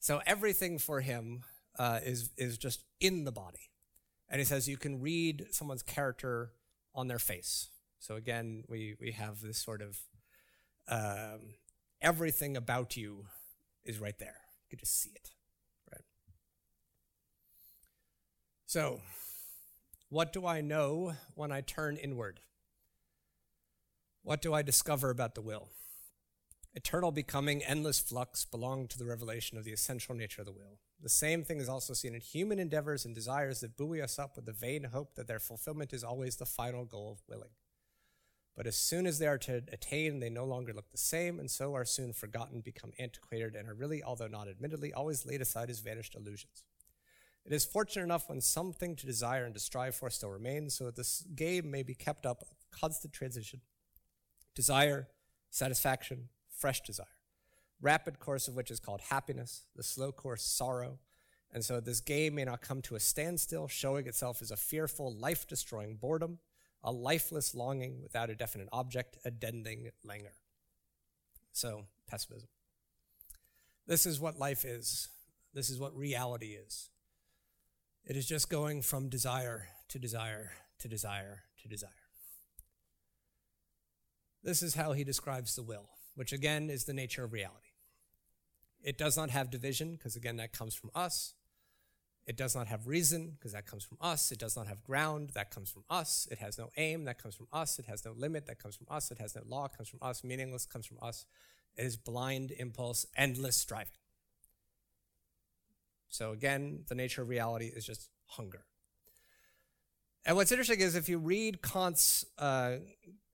So 0.00 0.20
everything 0.26 0.78
for 0.78 1.00
him 1.00 1.42
uh, 1.78 2.00
is, 2.04 2.30
is 2.36 2.58
just 2.58 2.82
in 3.00 3.24
the 3.24 3.32
body. 3.32 3.70
And 4.28 4.40
he 4.40 4.44
says 4.44 4.68
you 4.68 4.76
can 4.76 5.00
read 5.00 5.46
someone's 5.50 5.82
character 5.82 6.52
on 6.94 7.08
their 7.08 7.18
face. 7.18 7.68
So 8.00 8.16
again, 8.16 8.64
we, 8.66 8.96
we 8.98 9.12
have 9.12 9.40
this 9.42 9.58
sort 9.58 9.82
of 9.82 9.98
um, 10.88 11.54
everything 12.00 12.56
about 12.56 12.96
you 12.96 13.26
is 13.84 14.00
right 14.00 14.18
there. 14.18 14.36
You 14.70 14.76
can 14.76 14.78
just 14.78 15.00
see 15.00 15.10
it. 15.14 15.30
Right? 15.92 16.02
So, 18.66 19.02
what 20.08 20.32
do 20.32 20.46
I 20.46 20.62
know 20.62 21.12
when 21.34 21.52
I 21.52 21.60
turn 21.60 21.96
inward? 21.96 22.40
What 24.22 24.40
do 24.40 24.54
I 24.54 24.62
discover 24.62 25.10
about 25.10 25.34
the 25.34 25.42
will? 25.42 25.68
Eternal 26.74 27.12
becoming, 27.12 27.62
endless 27.62 28.00
flux 28.00 28.44
belong 28.46 28.86
to 28.88 28.98
the 28.98 29.04
revelation 29.04 29.58
of 29.58 29.64
the 29.64 29.72
essential 29.72 30.14
nature 30.14 30.40
of 30.40 30.46
the 30.46 30.52
will. 30.52 30.78
The 31.02 31.08
same 31.08 31.44
thing 31.44 31.58
is 31.58 31.68
also 31.68 31.94
seen 31.94 32.14
in 32.14 32.20
human 32.20 32.58
endeavors 32.58 33.04
and 33.04 33.14
desires 33.14 33.60
that 33.60 33.76
buoy 33.76 34.00
us 34.00 34.18
up 34.18 34.36
with 34.36 34.46
the 34.46 34.52
vain 34.52 34.84
hope 34.84 35.16
that 35.16 35.26
their 35.26 35.38
fulfillment 35.38 35.92
is 35.92 36.04
always 36.04 36.36
the 36.36 36.46
final 36.46 36.84
goal 36.84 37.12
of 37.12 37.22
willing. 37.28 37.50
But 38.56 38.66
as 38.66 38.76
soon 38.76 39.06
as 39.06 39.18
they 39.18 39.26
are 39.26 39.38
to 39.38 39.62
attain, 39.72 40.20
they 40.20 40.28
no 40.28 40.44
longer 40.44 40.72
look 40.72 40.90
the 40.90 40.98
same, 40.98 41.38
and 41.38 41.50
so 41.50 41.74
are 41.74 41.84
soon 41.84 42.12
forgotten, 42.12 42.60
become 42.60 42.92
antiquated, 42.98 43.54
and 43.54 43.68
are 43.68 43.74
really, 43.74 44.02
although 44.02 44.26
not 44.26 44.48
admittedly, 44.48 44.92
always 44.92 45.24
laid 45.24 45.40
aside 45.40 45.70
as 45.70 45.80
vanished 45.80 46.14
illusions. 46.14 46.64
It 47.44 47.52
is 47.52 47.64
fortunate 47.64 48.04
enough 48.04 48.28
when 48.28 48.40
something 48.40 48.96
to 48.96 49.06
desire 49.06 49.44
and 49.44 49.54
to 49.54 49.60
strive 49.60 49.94
for 49.94 50.10
still 50.10 50.30
remains, 50.30 50.74
so 50.74 50.84
that 50.84 50.96
this 50.96 51.24
game 51.34 51.70
may 51.70 51.82
be 51.82 51.94
kept 51.94 52.26
up, 52.26 52.42
of 52.42 52.48
constant 52.70 53.14
transition. 53.14 53.60
Desire, 54.54 55.08
satisfaction, 55.50 56.28
fresh 56.50 56.80
desire 56.82 57.06
rapid 57.80 58.18
course 58.18 58.48
of 58.48 58.54
which 58.54 58.70
is 58.70 58.80
called 58.80 59.00
happiness, 59.00 59.64
the 59.76 59.82
slow 59.82 60.12
course, 60.12 60.42
sorrow. 60.42 60.98
And 61.52 61.64
so 61.64 61.80
this 61.80 62.00
game 62.00 62.36
may 62.36 62.44
not 62.44 62.60
come 62.60 62.80
to 62.82 62.94
a 62.94 63.00
standstill, 63.00 63.68
showing 63.68 64.06
itself 64.06 64.40
as 64.40 64.50
a 64.50 64.56
fearful, 64.56 65.12
life 65.12 65.46
destroying 65.48 65.96
boredom, 65.96 66.38
a 66.82 66.92
lifeless 66.92 67.54
longing 67.54 68.02
without 68.02 68.30
a 68.30 68.34
definite 68.34 68.68
object, 68.72 69.18
a 69.24 69.30
deadening 69.30 69.90
languor. 70.04 70.32
So, 71.52 71.86
pessimism. 72.08 72.48
This 73.86 74.06
is 74.06 74.20
what 74.20 74.38
life 74.38 74.64
is. 74.64 75.08
This 75.52 75.68
is 75.68 75.78
what 75.78 75.96
reality 75.96 76.54
is. 76.54 76.90
It 78.04 78.16
is 78.16 78.26
just 78.26 78.48
going 78.48 78.82
from 78.82 79.08
desire 79.08 79.68
to 79.88 79.98
desire 79.98 80.52
to 80.78 80.88
desire 80.88 81.42
to 81.62 81.68
desire. 81.68 81.90
This 84.42 84.62
is 84.62 84.74
how 84.74 84.92
he 84.92 85.04
describes 85.04 85.54
the 85.54 85.62
will, 85.62 85.88
which 86.14 86.32
again 86.32 86.70
is 86.70 86.84
the 86.84 86.94
nature 86.94 87.24
of 87.24 87.32
reality. 87.32 87.56
It 88.82 88.96
does 88.96 89.16
not 89.16 89.30
have 89.30 89.50
division, 89.50 89.96
because 89.96 90.16
again, 90.16 90.36
that 90.36 90.52
comes 90.52 90.74
from 90.74 90.90
us. 90.94 91.34
It 92.26 92.36
does 92.36 92.54
not 92.54 92.68
have 92.68 92.86
reason, 92.86 93.32
because 93.36 93.52
that 93.52 93.66
comes 93.66 93.82
from 93.82 93.98
us. 94.00 94.30
It 94.30 94.38
does 94.38 94.56
not 94.56 94.66
have 94.66 94.84
ground, 94.84 95.30
that 95.34 95.50
comes 95.50 95.70
from 95.70 95.84
us. 95.90 96.28
It 96.30 96.38
has 96.38 96.58
no 96.58 96.70
aim, 96.76 97.04
that 97.04 97.20
comes 97.20 97.34
from 97.34 97.48
us. 97.52 97.78
It 97.78 97.86
has 97.86 98.04
no 98.04 98.12
limit, 98.12 98.46
that 98.46 98.62
comes 98.62 98.76
from 98.76 98.86
us. 98.90 99.10
It 99.10 99.18
has 99.18 99.34
no 99.34 99.42
law, 99.46 99.68
comes 99.68 99.88
from 99.88 99.98
us. 100.02 100.22
Meaningless 100.22 100.66
comes 100.66 100.86
from 100.86 100.98
us. 101.02 101.24
It 101.76 101.84
is 101.84 101.96
blind 101.96 102.52
impulse, 102.52 103.06
endless 103.16 103.56
striving. 103.56 103.92
So 106.08 106.32
again, 106.32 106.84
the 106.88 106.94
nature 106.94 107.22
of 107.22 107.28
reality 107.28 107.66
is 107.66 107.86
just 107.86 108.10
hunger. 108.26 108.64
And 110.24 110.36
what's 110.36 110.52
interesting 110.52 110.80
is 110.80 110.94
if 110.94 111.08
you 111.08 111.18
read 111.18 111.62
Kant's 111.62 112.26
uh, 112.36 112.76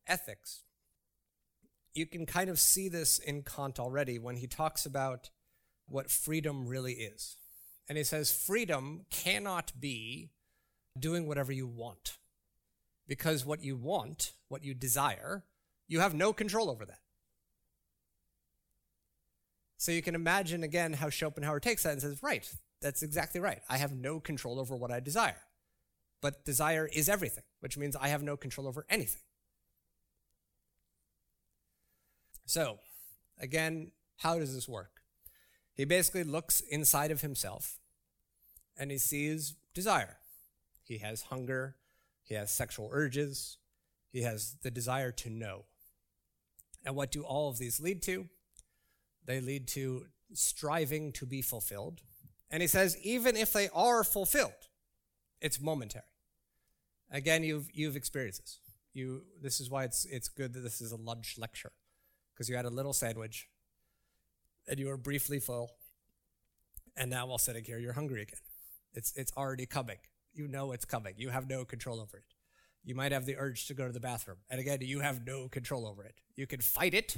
ethics, 0.06 0.62
you 1.94 2.06
can 2.06 2.26
kind 2.26 2.50
of 2.50 2.60
see 2.60 2.88
this 2.88 3.18
in 3.18 3.42
Kant 3.42 3.80
already 3.80 4.18
when 4.18 4.36
he 4.36 4.46
talks 4.46 4.86
about 4.86 5.30
what 5.88 6.10
freedom 6.10 6.66
really 6.66 6.92
is. 6.92 7.36
And 7.88 7.96
he 7.96 8.04
says 8.04 8.30
freedom 8.30 9.06
cannot 9.10 9.72
be 9.78 10.30
doing 10.98 11.26
whatever 11.26 11.52
you 11.52 11.66
want. 11.66 12.18
Because 13.06 13.44
what 13.46 13.62
you 13.62 13.76
want, 13.76 14.32
what 14.48 14.64
you 14.64 14.74
desire, 14.74 15.44
you 15.86 16.00
have 16.00 16.14
no 16.14 16.32
control 16.32 16.68
over 16.68 16.84
that. 16.84 16.98
So 19.78 19.92
you 19.92 20.02
can 20.02 20.14
imagine 20.14 20.62
again 20.64 20.94
how 20.94 21.10
Schopenhauer 21.10 21.60
takes 21.60 21.84
that 21.84 21.92
and 21.92 22.00
says, 22.00 22.22
right, 22.22 22.50
that's 22.80 23.02
exactly 23.02 23.40
right. 23.40 23.62
I 23.68 23.76
have 23.76 23.94
no 23.94 24.20
control 24.20 24.58
over 24.58 24.74
what 24.74 24.90
I 24.90 25.00
desire. 25.00 25.42
But 26.22 26.44
desire 26.44 26.88
is 26.92 27.08
everything, 27.08 27.44
which 27.60 27.76
means 27.76 27.94
I 27.94 28.08
have 28.08 28.22
no 28.22 28.36
control 28.36 28.66
over 28.66 28.86
anything. 28.88 29.22
So, 32.46 32.78
again, 33.38 33.92
how 34.18 34.38
does 34.38 34.54
this 34.54 34.68
work? 34.68 34.95
He 35.76 35.84
basically 35.84 36.24
looks 36.24 36.60
inside 36.60 37.10
of 37.10 37.20
himself 37.20 37.78
and 38.78 38.90
he 38.90 38.98
sees 38.98 39.54
desire. 39.74 40.16
He 40.82 40.98
has 40.98 41.22
hunger, 41.22 41.76
he 42.22 42.34
has 42.34 42.50
sexual 42.50 42.88
urges, 42.92 43.58
he 44.10 44.22
has 44.22 44.56
the 44.62 44.70
desire 44.70 45.12
to 45.12 45.30
know. 45.30 45.64
And 46.84 46.96
what 46.96 47.10
do 47.10 47.22
all 47.22 47.50
of 47.50 47.58
these 47.58 47.78
lead 47.80 48.02
to? 48.02 48.28
They 49.24 49.40
lead 49.40 49.68
to 49.68 50.06
striving 50.32 51.12
to 51.12 51.26
be 51.26 51.42
fulfilled. 51.42 52.00
And 52.50 52.62
he 52.62 52.68
says, 52.68 52.96
even 53.02 53.36
if 53.36 53.52
they 53.52 53.68
are 53.74 54.04
fulfilled, 54.04 54.52
it's 55.40 55.60
momentary. 55.60 56.04
Again, 57.10 57.42
you've, 57.42 57.68
you've 57.72 57.96
experienced 57.96 58.40
this. 58.40 58.60
You, 58.94 59.24
this 59.42 59.60
is 59.60 59.68
why 59.68 59.84
it's, 59.84 60.06
it's 60.06 60.28
good 60.28 60.54
that 60.54 60.60
this 60.60 60.80
is 60.80 60.92
a 60.92 60.96
lunch 60.96 61.36
lecture, 61.38 61.72
because 62.32 62.48
you 62.48 62.56
had 62.56 62.64
a 62.64 62.70
little 62.70 62.92
sandwich 62.92 63.48
and 64.68 64.78
you 64.78 64.88
were 64.88 64.96
briefly 64.96 65.38
full, 65.38 65.70
and 66.96 67.10
now 67.10 67.26
while 67.26 67.38
sitting 67.38 67.64
here, 67.64 67.78
you're 67.78 67.92
hungry 67.92 68.22
again. 68.22 68.40
It's, 68.94 69.12
it's 69.16 69.32
already 69.36 69.66
coming. 69.66 69.98
You 70.32 70.48
know 70.48 70.72
it's 70.72 70.84
coming. 70.84 71.14
You 71.16 71.30
have 71.30 71.48
no 71.48 71.64
control 71.64 72.00
over 72.00 72.16
it. 72.16 72.24
You 72.84 72.94
might 72.94 73.12
have 73.12 73.26
the 73.26 73.36
urge 73.36 73.66
to 73.66 73.74
go 73.74 73.86
to 73.86 73.92
the 73.92 74.00
bathroom. 74.00 74.38
And 74.48 74.60
again, 74.60 74.78
you 74.80 75.00
have 75.00 75.26
no 75.26 75.48
control 75.48 75.86
over 75.86 76.04
it. 76.04 76.14
You 76.36 76.46
can 76.46 76.60
fight 76.60 76.94
it, 76.94 77.16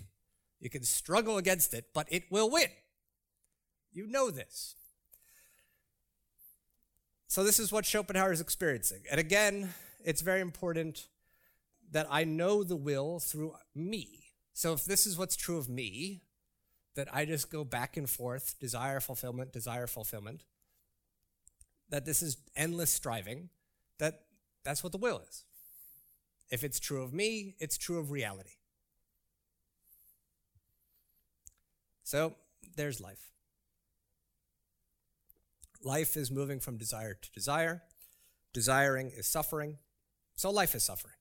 you 0.61 0.71
can 0.71 0.83
struggle 0.83 1.37
against 1.37 1.75
it, 1.75 1.87
but 1.95 2.07
it 2.11 2.25
will 2.31 2.51
win. 2.51 2.69
You 3.93 4.07
know 4.07 4.31
this. 4.31 4.75
So, 7.29 7.45
this 7.45 7.59
is 7.59 7.71
what 7.71 7.85
Schopenhauer 7.85 8.33
is 8.33 8.41
experiencing. 8.41 9.03
And 9.11 9.21
again, 9.21 9.75
it's 10.03 10.23
very 10.23 10.41
important 10.41 11.09
that 11.91 12.07
I 12.11 12.25
know 12.25 12.65
the 12.65 12.77
will 12.77 13.21
through 13.21 13.55
me. 13.75 14.33
So, 14.55 14.73
if 14.73 14.87
this 14.87 15.07
is 15.07 15.19
what's 15.19 15.37
true 15.37 15.59
of 15.59 15.69
me, 15.69 16.23
that 16.99 17.15
I 17.15 17.25
just 17.25 17.49
go 17.49 17.63
back 17.63 17.97
and 17.97 18.11
forth, 18.11 18.59
desire 18.59 18.99
fulfillment, 18.99 19.53
desire 19.53 19.87
fulfillment, 19.87 20.43
that 21.91 22.05
this 22.05 22.23
is 22.23 22.39
endless 22.57 22.93
striving, 22.93 23.51
that 24.01 24.23
that's 24.65 24.83
what 24.83 24.91
the 24.91 24.99
will 24.99 25.23
is. 25.29 25.45
If 26.51 26.65
it's 26.65 26.81
true 26.81 27.05
of 27.05 27.13
me, 27.13 27.55
it's 27.61 27.79
true 27.79 28.01
of 28.01 28.11
reality. 28.11 28.57
So 32.03 32.35
there's 32.75 33.01
life. 33.01 33.31
Life 35.81 36.17
is 36.17 36.33
moving 36.33 36.59
from 36.59 36.79
desire 36.79 37.15
to 37.15 37.31
desire. 37.31 37.85
Desiring 38.53 39.13
is 39.17 39.29
suffering. 39.29 39.79
So 40.35 40.51
life 40.51 40.75
is 40.75 40.83
suffering. 40.83 41.15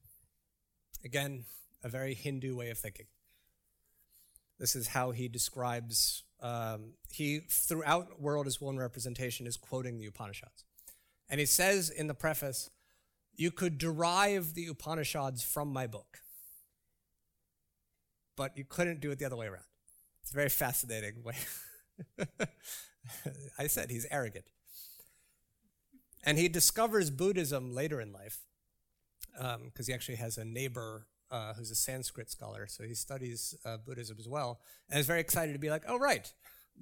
Again, 1.06 1.46
a 1.84 1.88
very 1.88 2.16
Hindu 2.16 2.58
way 2.58 2.72
of 2.72 2.80
thinking. 2.80 3.06
This 4.60 4.76
is 4.76 4.88
how 4.88 5.12
he 5.12 5.28
describes, 5.28 6.24
um, 6.41 6.93
he, 7.12 7.41
throughout 7.50 8.22
World 8.22 8.48
as 8.48 8.60
One 8.60 8.78
representation, 8.78 9.46
is 9.46 9.58
quoting 9.58 10.00
the 10.00 10.08
Upanishads. 10.08 10.65
And 11.30 11.39
he 11.39 11.46
says 11.46 11.89
in 11.89 12.08
the 12.08 12.13
preface, 12.13 12.70
You 13.36 13.52
could 13.52 13.78
derive 13.78 14.54
the 14.54 14.67
Upanishads 14.67 15.43
from 15.43 15.72
my 15.72 15.86
book, 15.86 16.20
but 18.36 18.58
you 18.58 18.63
couldn't 18.63 19.00
do 19.00 19.12
it 19.12 19.20
the 19.20 19.26
other 19.26 19.36
way 19.36 19.48
around. 19.48 19.65
It's 20.22 20.32
a 20.32 20.36
very 20.36 20.50
fascinating 20.50 21.24
way. 21.24 21.36
I 23.60 23.67
said 23.67 23.89
he's 23.89 24.08
arrogant. 24.12 24.46
And 26.24 26.38
he 26.38 26.50
discovers 26.50 27.10
Buddhism 27.10 27.74
later 27.74 28.02
in 28.02 28.12
life 28.12 28.39
because 29.34 29.56
um, 29.56 29.86
he 29.86 29.93
actually 29.93 30.17
has 30.17 30.38
a 30.38 30.43
neighbor 30.43 31.06
uh, 31.32 31.54
who's 31.54 31.72
a 31.72 31.76
Sanskrit 31.76 32.30
scholar, 32.30 32.68
so 32.68 32.84
he 32.84 32.94
studies 32.94 33.56
uh, 33.66 33.78
Buddhism 33.78 34.18
as 34.20 34.28
well, 34.28 34.62
and 34.90 35.00
is 35.00 35.06
very 35.06 35.20
excited 35.20 35.54
to 35.54 35.60
be 35.60 35.70
like, 35.70 35.84
"Oh, 35.88 35.98
right, 35.98 36.32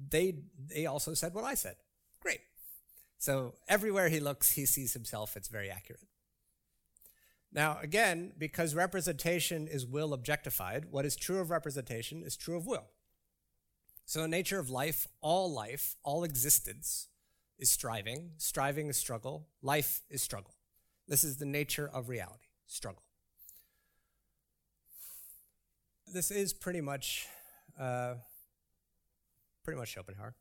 they 0.10 0.36
they 0.58 0.86
also 0.86 1.14
said 1.14 1.34
what 1.34 1.44
I 1.44 1.56
said. 1.56 1.76
Great." 2.20 2.42
So 3.18 3.56
everywhere 3.68 4.10
he 4.10 4.20
looks, 4.20 4.52
he 4.52 4.66
sees 4.66 4.94
himself. 4.94 5.36
It's 5.36 5.48
very 5.48 5.70
accurate. 5.70 6.08
Now, 7.52 7.80
again, 7.82 8.34
because 8.38 8.76
representation 8.76 9.68
is 9.68 9.86
will 9.86 10.14
objectified, 10.14 10.88
what 10.92 11.06
is 11.06 11.16
true 11.16 11.40
of 11.40 11.50
representation 11.50 12.22
is 12.22 12.36
true 12.36 12.58
of 12.58 12.68
will. 12.68 12.88
So, 14.06 14.22
the 14.22 14.28
nature 14.28 14.60
of 14.60 14.70
life, 14.70 15.08
all 15.22 15.52
life, 15.52 15.96
all 16.04 16.24
existence 16.24 17.08
is 17.58 17.72
striving. 17.72 18.32
Striving 18.38 18.88
is 18.88 18.98
struggle. 18.98 19.48
Life 19.62 20.02
is 20.10 20.22
struggle. 20.22 20.54
This 21.08 21.24
is 21.24 21.38
the 21.38 21.46
nature 21.46 21.90
of 21.92 22.10
reality 22.10 22.50
struggle. 22.68 23.05
This 26.12 26.30
is 26.32 26.54
pretty 26.54 26.82
much, 26.82 27.28
uh, 27.80 28.16
pretty 29.64 29.80
much 29.80 29.90
Schopenhauer. 29.90 30.36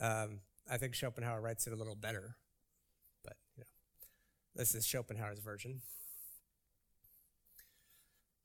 Um, 0.00 0.40
I 0.70 0.76
think 0.76 0.94
Schopenhauer 0.94 1.40
writes 1.40 1.66
it 1.66 1.72
a 1.72 1.76
little 1.76 1.94
better, 1.94 2.36
but 3.24 3.36
you 3.56 3.60
know, 3.60 3.66
this 4.56 4.74
is 4.74 4.84
Schopenhauer's 4.84 5.38
version. 5.38 5.82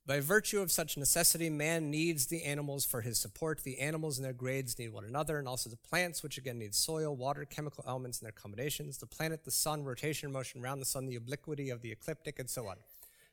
By 0.06 0.21
virtue 0.21 0.62
of 0.62 0.71
such 0.71 0.95
necessity, 0.95 1.50
man 1.50 1.91
needs 1.91 2.28
the 2.28 2.43
animals 2.43 2.86
for 2.86 3.02
his 3.02 3.19
support. 3.19 3.63
The 3.63 3.80
animals 3.80 4.17
and 4.17 4.23
their 4.23 4.32
grades 4.32 4.80
need 4.80 4.93
one 4.93 5.04
another, 5.04 5.39
and 5.39 5.50
also 5.50 5.69
the 5.69 5.76
plants, 5.76 6.23
which 6.23 6.38
again 6.38 6.60
need 6.60 6.76
soil, 6.76 7.13
water, 7.13 7.43
chemical 7.43 7.84
elements, 7.86 8.19
and 8.19 8.26
their 8.26 8.32
combinations. 8.32 9.00
The 9.00 9.06
planet, 9.06 9.43
the 9.43 9.52
sun, 9.52 9.84
rotation, 9.84 10.32
motion 10.32 10.63
around 10.63 10.80
the 10.80 10.86
sun, 10.86 11.08
the 11.08 11.17
obliquity 11.17 11.69
of 11.69 11.82
the 11.82 11.91
ecliptic, 11.91 12.39
and 12.39 12.50
so 12.50 12.67
on. 12.67 12.78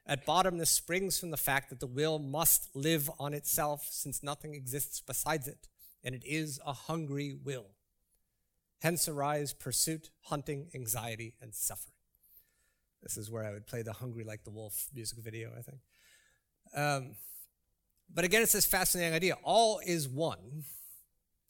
At 0.07 0.27
bottom, 0.27 0.59
this 0.59 0.71
springs 0.71 1.19
from 1.19 1.31
the 1.31 1.37
fact 1.39 1.71
that 1.71 1.81
the 1.81 1.87
will 1.87 2.19
must 2.19 2.75
live 2.77 3.11
on 3.19 3.33
itself, 3.33 3.87
since 3.91 4.23
nothing 4.23 4.55
exists 4.55 5.01
besides 5.01 5.49
it, 5.49 5.69
and 6.03 6.15
it 6.15 6.23
is 6.27 6.61
a 6.67 6.75
hungry 6.75 7.35
will. 7.43 7.69
Hence 8.83 9.09
arise 9.09 9.55
pursuit, 9.55 10.11
hunting, 10.25 10.69
anxiety, 10.75 11.35
and 11.41 11.55
suffering. 11.55 11.95
This 13.03 13.17
is 13.17 13.31
where 13.31 13.45
I 13.45 13.53
would 13.53 13.67
play 13.67 13.81
the 13.81 13.95
Hungry 13.95 14.25
Like 14.25 14.45
the 14.45 14.51
Wolf 14.51 14.89
music 14.95 15.19
video, 15.19 15.53
I 15.57 15.63
think. 15.63 15.79
Um, 16.75 17.17
but 18.13 18.25
again, 18.25 18.43
it's 18.43 18.53
this 18.53 18.67
fascinating 18.67 19.15
idea. 19.15 19.39
All 19.43 19.81
is 19.85 20.07
one, 20.07 20.65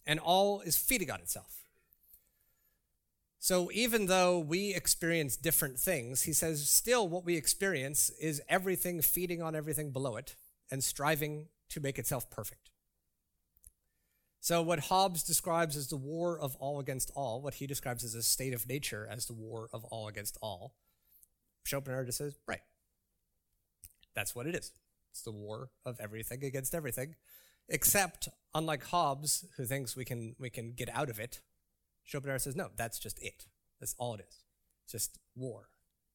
and 0.06 0.20
all 0.20 0.60
is 0.60 0.76
feeding 0.76 1.10
on 1.10 1.20
itself. 1.20 1.63
So 3.44 3.70
even 3.74 4.07
though 4.07 4.38
we 4.38 4.72
experience 4.74 5.37
different 5.37 5.78
things, 5.78 6.22
he 6.22 6.33
says, 6.33 6.66
still 6.66 7.07
what 7.07 7.26
we 7.26 7.37
experience 7.37 8.09
is 8.18 8.40
everything 8.48 9.02
feeding 9.02 9.42
on 9.42 9.54
everything 9.54 9.90
below 9.90 10.16
it 10.16 10.35
and 10.70 10.83
striving 10.83 11.48
to 11.68 11.78
make 11.78 11.98
itself 11.98 12.30
perfect. 12.30 12.70
So, 14.40 14.62
what 14.62 14.85
Hobbes 14.85 15.22
describes 15.22 15.76
as 15.76 15.88
the 15.88 15.98
war 15.98 16.40
of 16.40 16.57
all 16.57 16.80
against 16.80 17.11
all, 17.14 17.42
what 17.42 17.52
he 17.52 17.66
describes 17.66 18.02
as 18.02 18.14
a 18.14 18.22
state 18.22 18.54
of 18.54 18.66
nature 18.66 19.07
as 19.11 19.26
the 19.26 19.35
war 19.35 19.68
of 19.74 19.85
all 19.85 20.09
against 20.09 20.38
all, 20.40 20.76
Schopenhauer 21.64 22.07
just 22.07 22.16
says, 22.16 22.38
right. 22.48 22.62
That's 24.14 24.35
what 24.35 24.46
it 24.46 24.54
is. 24.54 24.72
It's 25.11 25.20
the 25.20 25.33
war 25.33 25.68
of 25.85 26.00
everything 26.00 26.44
against 26.44 26.74
everything. 26.74 27.14
Except, 27.68 28.26
unlike 28.54 28.85
Hobbes, 28.85 29.44
who 29.59 29.66
thinks 29.66 29.94
we 29.94 30.07
can, 30.07 30.35
we 30.38 30.48
can 30.48 30.72
get 30.72 30.88
out 30.88 31.11
of 31.11 31.20
it, 31.20 31.42
Schopenhauer 32.04 32.38
says, 32.38 32.56
no, 32.56 32.68
that's 32.76 32.98
just 32.98 33.20
it. 33.22 33.46
That's 33.80 33.94
all 33.98 34.14
it 34.14 34.20
is. 34.28 34.44
Just 34.88 35.18
war. 35.34 35.68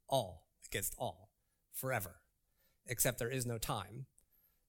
All 0.07 0.45
against 0.65 0.95
all. 0.97 1.29
Forever. 1.73 2.21
Except 2.87 3.19
there 3.19 3.29
is 3.29 3.45
no 3.45 3.57
time. 3.57 4.05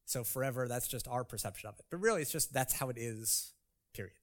So 0.04 0.24
forever, 0.24 0.66
that's 0.66 0.88
just 0.88 1.06
our 1.06 1.22
perception 1.22 1.68
of 1.68 1.78
it. 1.78 1.84
But 1.90 2.00
really, 2.00 2.22
it's 2.22 2.32
just 2.32 2.52
that's 2.52 2.74
how 2.74 2.88
it 2.88 2.98
is, 2.98 3.52
period. 3.94 4.14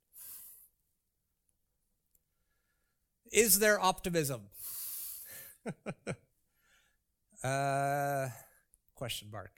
Is 3.32 3.60
there 3.60 3.80
optimism? 3.80 4.42
uh, 7.44 8.28
question 8.96 9.30
mark. 9.32 9.52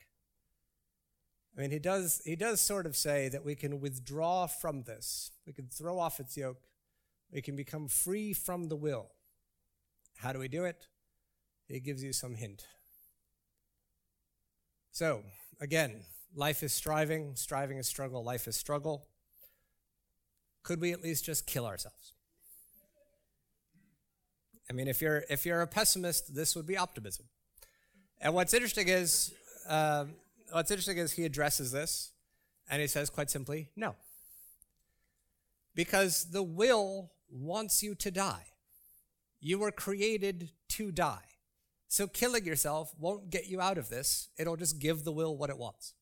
I 1.58 1.62
mean, 1.62 1.72
he 1.72 1.80
does, 1.80 2.22
he 2.26 2.36
does 2.36 2.62
sort 2.62 2.86
of 2.86 2.96
say 2.96 3.28
that 3.30 3.44
we 3.44 3.56
can 3.56 3.80
withdraw 3.82 4.48
from 4.48 4.84
this. 4.84 5.32
We 5.46 5.54
can 5.54 5.68
throw 5.68 6.00
off 6.00 6.20
its 6.20 6.38
yoke. 6.38 6.62
We 7.32 7.42
can 7.42 7.56
become 7.56 7.88
free 7.88 8.34
from 8.34 8.70
the 8.70 8.76
will. 8.76 9.12
How 10.18 10.34
do 10.34 10.40
we 10.40 10.48
do 10.48 10.66
it? 10.66 10.88
It 11.68 11.84
gives 11.84 12.04
you 12.04 12.12
some 12.12 12.36
hint. 12.36 12.66
So, 14.92 15.24
again, 15.62 16.02
life 16.36 16.64
is 16.64 16.74
striving, 16.74 17.36
striving 17.36 17.78
is 17.78 17.88
struggle, 17.88 18.24
life 18.24 18.48
is 18.48 18.58
struggle. 18.58 19.08
Could 20.64 20.82
we 20.82 20.92
at 20.92 21.02
least 21.02 21.24
just 21.24 21.46
kill 21.46 21.66
ourselves? 21.66 22.14
I 24.70 24.74
mean, 24.74 24.88
if 24.88 25.02
you're 25.02 25.24
if 25.30 25.46
you're 25.46 25.62
a 25.62 25.68
pessimist, 25.68 26.36
this 26.36 26.56
would 26.56 26.68
be 26.68 26.78
optimism. 26.78 27.26
And 28.22 28.34
what's 28.34 28.54
interesting 28.54 28.88
is 28.88 29.34
um, 29.68 30.16
what's 30.52 30.70
interesting 30.70 30.98
is 30.98 31.14
he 31.14 31.26
addresses 31.26 31.72
this, 31.72 32.12
and 32.70 32.82
he 32.82 32.88
says 32.88 33.10
quite 33.10 33.32
simply, 33.32 33.70
no, 33.76 33.96
because 35.76 36.26
the 36.32 36.44
will 36.44 37.12
wants 37.30 37.84
you 37.84 37.96
to 37.96 38.12
die. 38.12 38.46
You 39.40 39.60
were 39.60 39.72
created 39.72 40.52
to 40.70 40.92
die. 40.92 41.24
So 41.88 42.08
killing 42.08 42.46
yourself 42.46 42.94
won't 43.00 43.30
get 43.30 43.48
you 43.48 43.62
out 43.62 43.78
of 43.78 43.90
this. 43.90 44.30
It'll 44.38 44.58
just 44.58 44.80
give 44.80 45.04
the 45.04 45.12
will 45.12 45.36
what 45.36 45.50
it 45.50 45.58
wants. 45.58 45.94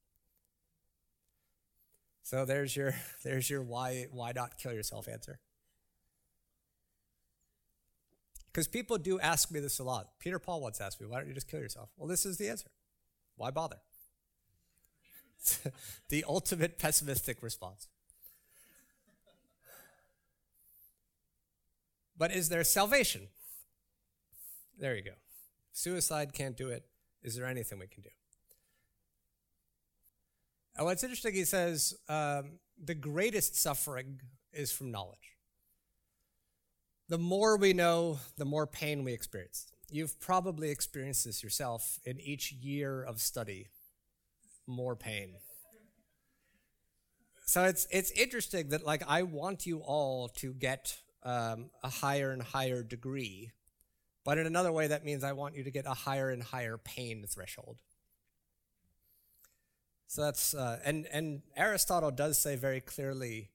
So 2.23 2.43
there's 2.43 2.75
your 2.75 2.93
there's 3.23 3.49
your 3.49 3.63
why 3.63 4.07
why 4.11 4.33
not 4.35 4.57
kill 4.57 4.73
yourself 4.73 5.07
answer. 5.07 5.39
Because 8.51 8.67
people 8.67 8.97
do 8.97 9.19
ask 9.19 9.51
me 9.51 9.59
this 9.59 9.77
a 9.77 9.83
lot. 9.83 10.09
Peter 10.19 10.39
Paul 10.39 10.61
once 10.61 10.81
asked 10.81 10.99
me, 10.99 11.05
why 11.05 11.19
don't 11.19 11.27
you 11.27 11.33
just 11.35 11.47
kill 11.47 11.59
yourself? 11.59 11.89
Well, 11.95 12.07
this 12.07 12.25
is 12.25 12.37
the 12.37 12.49
answer. 12.49 12.71
Why 13.35 13.51
bother? 13.51 13.77
the 16.09 16.25
ultimate 16.27 16.79
pessimistic 16.79 17.43
response. 17.43 17.87
But 22.17 22.31
is 22.31 22.49
there 22.49 22.63
salvation? 22.63 23.27
There 24.79 24.95
you 24.95 25.03
go. 25.03 25.11
Suicide 25.71 26.33
can't 26.33 26.57
do 26.57 26.69
it. 26.69 26.85
Is 27.23 27.35
there 27.35 27.45
anything 27.45 27.79
we 27.79 27.87
can 27.87 28.03
do? 28.03 28.09
And 30.75 30.85
what's 30.85 31.03
interesting, 31.03 31.33
he 31.33 31.45
says, 31.45 31.95
um, 32.07 32.59
the 32.81 32.93
greatest 32.93 33.55
suffering 33.55 34.21
is 34.53 34.71
from 34.71 34.91
knowledge 34.91 35.37
the 37.09 37.17
more 37.17 37.57
we 37.57 37.73
know, 37.73 38.19
the 38.37 38.45
more 38.45 38.67
pain 38.67 39.03
we 39.03 39.13
experience. 39.13 39.67
You've 39.89 40.19
probably 40.19 40.69
experienced 40.69 41.25
this 41.25 41.41
yourself 41.41 41.99
in 42.05 42.19
each 42.19 42.51
year 42.51 43.01
of 43.01 43.21
study, 43.21 43.69
more 44.65 44.95
pain. 44.95 45.35
So 47.45 47.63
it's 47.63 47.87
it's 47.89 48.11
interesting 48.11 48.69
that 48.69 48.85
like 48.85 49.03
I 49.07 49.23
want 49.23 49.65
you 49.65 49.79
all 49.79 50.27
to 50.39 50.53
get 50.53 50.97
um, 51.27 51.69
a 51.83 51.89
higher 51.89 52.31
and 52.31 52.41
higher 52.41 52.81
degree, 52.81 53.51
but 54.23 54.37
in 54.37 54.47
another 54.47 54.71
way 54.71 54.87
that 54.87 55.03
means 55.03 55.23
I 55.25 55.33
want 55.33 55.55
you 55.55 55.63
to 55.65 55.71
get 55.71 55.85
a 55.85 55.93
higher 55.93 56.29
and 56.29 56.41
higher 56.41 56.77
pain 56.77 57.25
threshold. 57.27 57.81
So 60.07 60.21
that's 60.21 60.53
uh, 60.53 60.79
and 60.85 61.05
and 61.11 61.41
Aristotle 61.57 62.11
does 62.11 62.37
say 62.37 62.55
very 62.55 62.79
clearly 62.79 63.49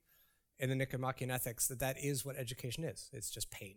in 0.59 0.69
the 0.69 0.75
Nicomachean 0.75 1.31
Ethics 1.31 1.67
that 1.69 1.81
that 1.81 1.97
is 1.99 2.27
what 2.27 2.37
education 2.37 2.85
is. 2.85 3.09
It's 3.15 3.31
just 3.31 3.51
pain. 3.51 3.77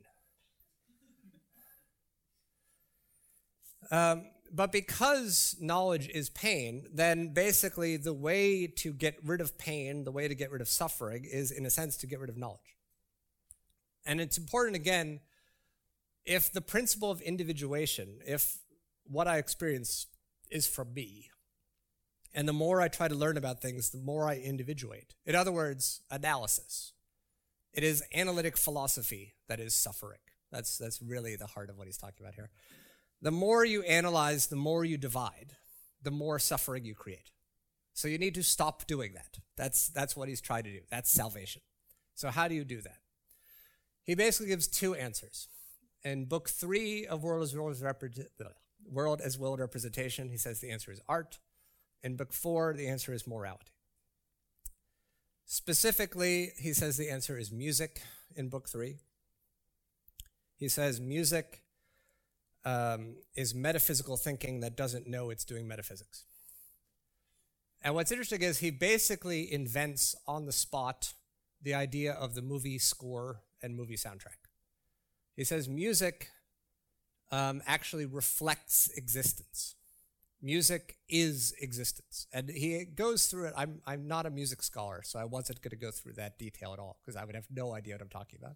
Um, 3.89 4.25
but 4.51 4.71
because 4.73 5.55
knowledge 5.61 6.09
is 6.09 6.29
pain, 6.29 6.85
then 6.91 7.33
basically 7.33 7.95
the 7.97 8.13
way 8.13 8.67
to 8.67 8.93
get 8.93 9.15
rid 9.23 9.39
of 9.39 9.57
pain, 9.57 10.03
the 10.03 10.11
way 10.11 10.27
to 10.27 10.35
get 10.35 10.51
rid 10.51 10.61
of 10.61 10.67
suffering, 10.67 11.23
is 11.23 11.51
in 11.51 11.65
a 11.65 11.69
sense 11.69 11.95
to 11.97 12.07
get 12.07 12.19
rid 12.19 12.29
of 12.29 12.37
knowledge. 12.37 12.74
And 14.05 14.21
it's 14.21 14.37
important 14.37 14.75
again, 14.75 15.19
if 16.25 16.51
the 16.51 16.61
principle 16.61 17.11
of 17.11 17.21
individuation, 17.21 18.19
if 18.25 18.57
what 19.05 19.27
I 19.27 19.37
experience 19.37 20.07
is 20.49 20.67
from 20.67 20.93
me, 20.93 21.29
and 22.33 22.47
the 22.47 22.53
more 22.53 22.81
I 22.81 22.89
try 22.89 23.07
to 23.07 23.15
learn 23.15 23.37
about 23.37 23.61
things, 23.61 23.89
the 23.89 23.97
more 23.97 24.27
I 24.27 24.35
individuate. 24.35 25.15
In 25.25 25.35
other 25.35 25.51
words, 25.51 26.01
analysis. 26.11 26.91
It 27.73 27.83
is 27.83 28.03
analytic 28.13 28.57
philosophy 28.57 29.35
that 29.47 29.59
is 29.59 29.73
suffering. 29.73 30.19
That's, 30.51 30.77
that's 30.77 31.01
really 31.01 31.35
the 31.35 31.47
heart 31.47 31.69
of 31.69 31.77
what 31.77 31.87
he's 31.87 31.97
talking 31.97 32.25
about 32.25 32.35
here. 32.35 32.49
The 33.21 33.31
more 33.31 33.63
you 33.63 33.83
analyze, 33.83 34.47
the 34.47 34.55
more 34.55 34.83
you 34.83 34.97
divide, 34.97 35.55
the 36.03 36.11
more 36.11 36.37
suffering 36.37 36.85
you 36.85 36.93
create. 36.93 37.31
So 37.93 38.09
you 38.09 38.17
need 38.17 38.35
to 38.35 38.43
stop 38.43 38.85
doing 38.85 39.13
that. 39.13 39.39
That's, 39.55 39.87
that's 39.87 40.17
what 40.17 40.27
he's 40.27 40.41
trying 40.41 40.63
to 40.63 40.71
do. 40.71 40.81
That's 40.91 41.09
salvation. 41.09 41.61
So, 42.13 42.29
how 42.29 42.47
do 42.47 42.55
you 42.55 42.63
do 42.63 42.81
that? 42.81 42.97
He 44.05 44.15
basically 44.15 44.47
gives 44.47 44.67
two 44.67 44.93
answers. 44.93 45.49
In 46.03 46.25
book 46.25 46.49
three 46.49 47.07
of 47.07 47.23
World 47.23 47.43
as 47.43 47.55
World, 47.55 47.83
World 48.89 49.21
as 49.21 49.37
World 49.39 49.59
Representation, 49.59 50.29
he 50.29 50.37
says 50.37 50.59
the 50.59 50.69
answer 50.69 50.91
is 50.91 51.01
art. 51.09 51.39
In 52.03 52.15
book 52.15 52.31
four, 52.31 52.73
the 52.73 52.87
answer 52.87 53.13
is 53.13 53.25
morality. 53.25 53.71
Specifically, 55.45 56.51
he 56.57 56.73
says 56.73 56.97
the 56.97 57.09
answer 57.09 57.37
is 57.37 57.51
music 57.51 58.01
in 58.35 58.49
book 58.49 58.69
three. 58.69 58.97
He 60.55 60.69
says 60.69 61.01
music 61.01 61.63
um, 62.63 63.15
is 63.35 63.55
metaphysical 63.55 64.17
thinking 64.17 64.59
that 64.59 64.77
doesn't 64.77 65.07
know 65.07 65.31
it's 65.31 65.45
doing 65.45 65.67
metaphysics. 65.67 66.25
And 67.81 67.95
what's 67.95 68.11
interesting 68.11 68.41
is 68.41 68.59
he 68.59 68.71
basically 68.71 69.51
invents 69.51 70.15
on 70.27 70.45
the 70.45 70.51
spot 70.51 71.13
the 71.61 71.73
idea 71.73 72.13
of 72.13 72.35
the 72.35 72.41
movie 72.41 72.79
score 72.79 73.41
and 73.65 73.75
movie 73.75 73.97
soundtrack. 73.97 74.37
He 75.35 75.43
says 75.43 75.67
music 75.67 76.29
um, 77.31 77.61
actually 77.65 78.05
reflects 78.05 78.89
existence 78.95 79.75
music 80.45 80.97
is 81.09 81.55
existence. 81.59 82.27
And 82.31 82.49
he 82.49 82.85
goes 82.85 83.25
through 83.25 83.47
it. 83.47 83.53
I'm, 83.57 83.81
I'm 83.85 84.07
not 84.07 84.25
a 84.25 84.29
music 84.29 84.61
scholar, 84.61 85.01
so 85.03 85.19
I 85.19 85.25
wasn't 85.25 85.61
going 85.61 85.71
to 85.71 85.75
go 85.75 85.91
through 85.91 86.13
that 86.13 86.37
detail 86.37 86.71
at 86.71 86.79
all 86.79 86.99
because 87.01 87.15
I 87.15 87.25
would 87.25 87.35
have 87.35 87.47
no 87.51 87.73
idea 87.73 87.95
what 87.95 88.01
I'm 88.01 88.09
talking 88.09 88.39
about. 88.41 88.55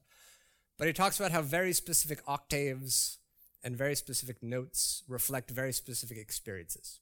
But 0.78 0.88
he 0.88 0.94
talks 0.94 1.20
about 1.20 1.32
how 1.32 1.42
very 1.42 1.74
specific 1.74 2.22
octaves 2.28 3.18
and 3.64 3.76
very 3.76 3.96
specific 3.96 4.42
notes 4.42 5.04
reflect 5.08 5.50
very 5.50 5.74
specific 5.74 6.18
experiences. 6.18 7.00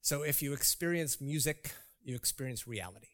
So 0.00 0.22
if 0.22 0.40
you 0.40 0.54
experience 0.54 1.20
music, 1.20 1.72
you 2.02 2.14
experience 2.14 2.66
reality. 2.66 3.08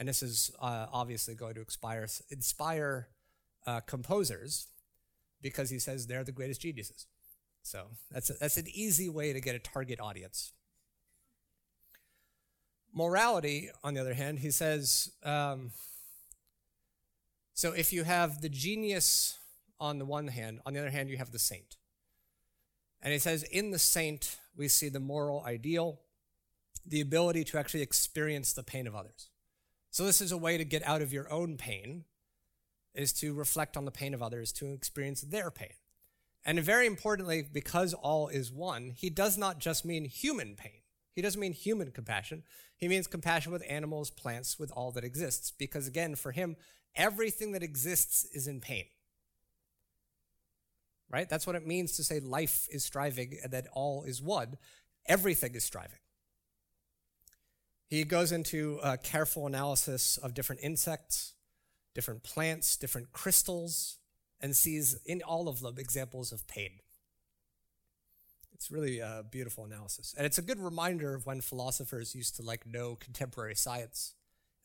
And 0.00 0.08
this 0.08 0.22
is 0.22 0.50
uh, 0.60 0.86
obviously 0.92 1.34
going 1.34 1.54
to 1.54 1.60
inspire, 1.60 2.08
inspire 2.30 3.08
uh, 3.66 3.80
composers 3.80 4.66
because 5.42 5.70
he 5.70 5.78
says 5.78 6.06
they're 6.06 6.24
the 6.24 6.32
greatest 6.32 6.62
geniuses. 6.62 7.06
So 7.62 7.88
that's, 8.10 8.30
a, 8.30 8.32
that's 8.40 8.56
an 8.56 8.66
easy 8.72 9.08
way 9.08 9.32
to 9.32 9.40
get 9.40 9.54
a 9.54 9.58
target 9.58 10.00
audience. 10.00 10.52
Morality, 12.92 13.70
on 13.84 13.94
the 13.94 14.00
other 14.00 14.14
hand, 14.14 14.40
he 14.40 14.50
says 14.50 15.12
um, 15.22 15.70
so 17.60 17.72
if 17.72 17.92
you 17.92 18.04
have 18.04 18.40
the 18.40 18.48
genius 18.48 19.36
on 19.78 19.98
the 19.98 20.06
one 20.06 20.28
hand, 20.28 20.60
on 20.64 20.72
the 20.72 20.80
other 20.80 20.88
hand, 20.88 21.10
you 21.10 21.18
have 21.18 21.30
the 21.30 21.38
saint. 21.38 21.76
And 23.02 23.12
he 23.12 23.18
says 23.18 23.42
in 23.42 23.70
the 23.70 23.78
saint, 23.78 24.38
we 24.56 24.66
see 24.66 24.88
the 24.88 24.98
moral 24.98 25.44
ideal, 25.44 26.00
the 26.86 27.02
ability 27.02 27.44
to 27.44 27.58
actually 27.58 27.82
experience 27.82 28.54
the 28.54 28.62
pain 28.62 28.86
of 28.86 28.96
others. 28.96 29.28
So 29.90 30.04
this 30.04 30.20
is 30.20 30.32
a 30.32 30.38
way 30.38 30.56
to 30.56 30.64
get 30.64 30.86
out 30.86 31.02
of 31.02 31.12
your 31.12 31.30
own 31.32 31.56
pain, 31.56 32.04
is 32.94 33.12
to 33.14 33.34
reflect 33.34 33.76
on 33.76 33.84
the 33.84 33.90
pain 33.90 34.14
of 34.14 34.22
others, 34.22 34.52
to 34.52 34.72
experience 34.72 35.20
their 35.22 35.50
pain. 35.50 35.74
And 36.44 36.60
very 36.60 36.86
importantly, 36.86 37.44
because 37.52 37.92
all 37.92 38.28
is 38.28 38.52
one, 38.52 38.92
he 38.96 39.10
does 39.10 39.36
not 39.36 39.58
just 39.58 39.84
mean 39.84 40.04
human 40.04 40.54
pain. 40.54 40.80
He 41.12 41.22
doesn't 41.22 41.40
mean 41.40 41.52
human 41.52 41.90
compassion. 41.90 42.44
He 42.76 42.88
means 42.88 43.06
compassion 43.06 43.52
with 43.52 43.64
animals, 43.68 44.10
plants, 44.10 44.58
with 44.58 44.70
all 44.72 44.92
that 44.92 45.04
exists. 45.04 45.50
Because 45.50 45.86
again, 45.86 46.14
for 46.14 46.32
him, 46.32 46.56
everything 46.94 47.52
that 47.52 47.62
exists 47.62 48.24
is 48.32 48.46
in 48.46 48.60
pain. 48.60 48.86
Right? 51.10 51.28
That's 51.28 51.46
what 51.46 51.56
it 51.56 51.66
means 51.66 51.96
to 51.96 52.04
say 52.04 52.20
life 52.20 52.68
is 52.70 52.84
striving 52.84 53.38
and 53.42 53.52
that 53.52 53.66
all 53.72 54.04
is 54.04 54.22
one. 54.22 54.56
Everything 55.06 55.54
is 55.54 55.64
striving. 55.64 55.98
He 57.90 58.04
goes 58.04 58.32
into 58.32 58.78
a 58.82 58.96
careful 58.96 59.46
analysis 59.46 60.16
of 60.16 60.32
different 60.32 60.62
insects, 60.62 61.34
different 61.94 62.22
plants, 62.22 62.76
different 62.76 63.12
crystals, 63.12 63.98
and 64.40 64.56
sees 64.56 64.94
in 65.04 65.22
all 65.22 65.48
of 65.48 65.60
them 65.60 65.76
examples 65.76 66.32
of 66.32 66.46
pain. 66.46 66.80
It's 68.52 68.70
really 68.70 69.00
a 69.00 69.24
beautiful 69.28 69.64
analysis. 69.64 70.14
And 70.16 70.24
it's 70.24 70.38
a 70.38 70.42
good 70.42 70.60
reminder 70.60 71.14
of 71.14 71.26
when 71.26 71.40
philosophers 71.40 72.14
used 72.14 72.36
to 72.36 72.42
like 72.42 72.66
know 72.66 72.94
contemporary 72.94 73.56
science 73.56 74.14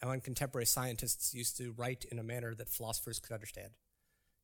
and 0.02 0.10
when 0.10 0.22
contemporary 0.22 0.66
scientists 0.68 1.34
used 1.34 1.58
to 1.58 1.74
write 1.76 2.06
in 2.12 2.20
a 2.20 2.24
manner 2.24 2.54
that 2.56 2.70
philosophers 2.70 3.20
could 3.20 3.34
understand. 3.34 3.72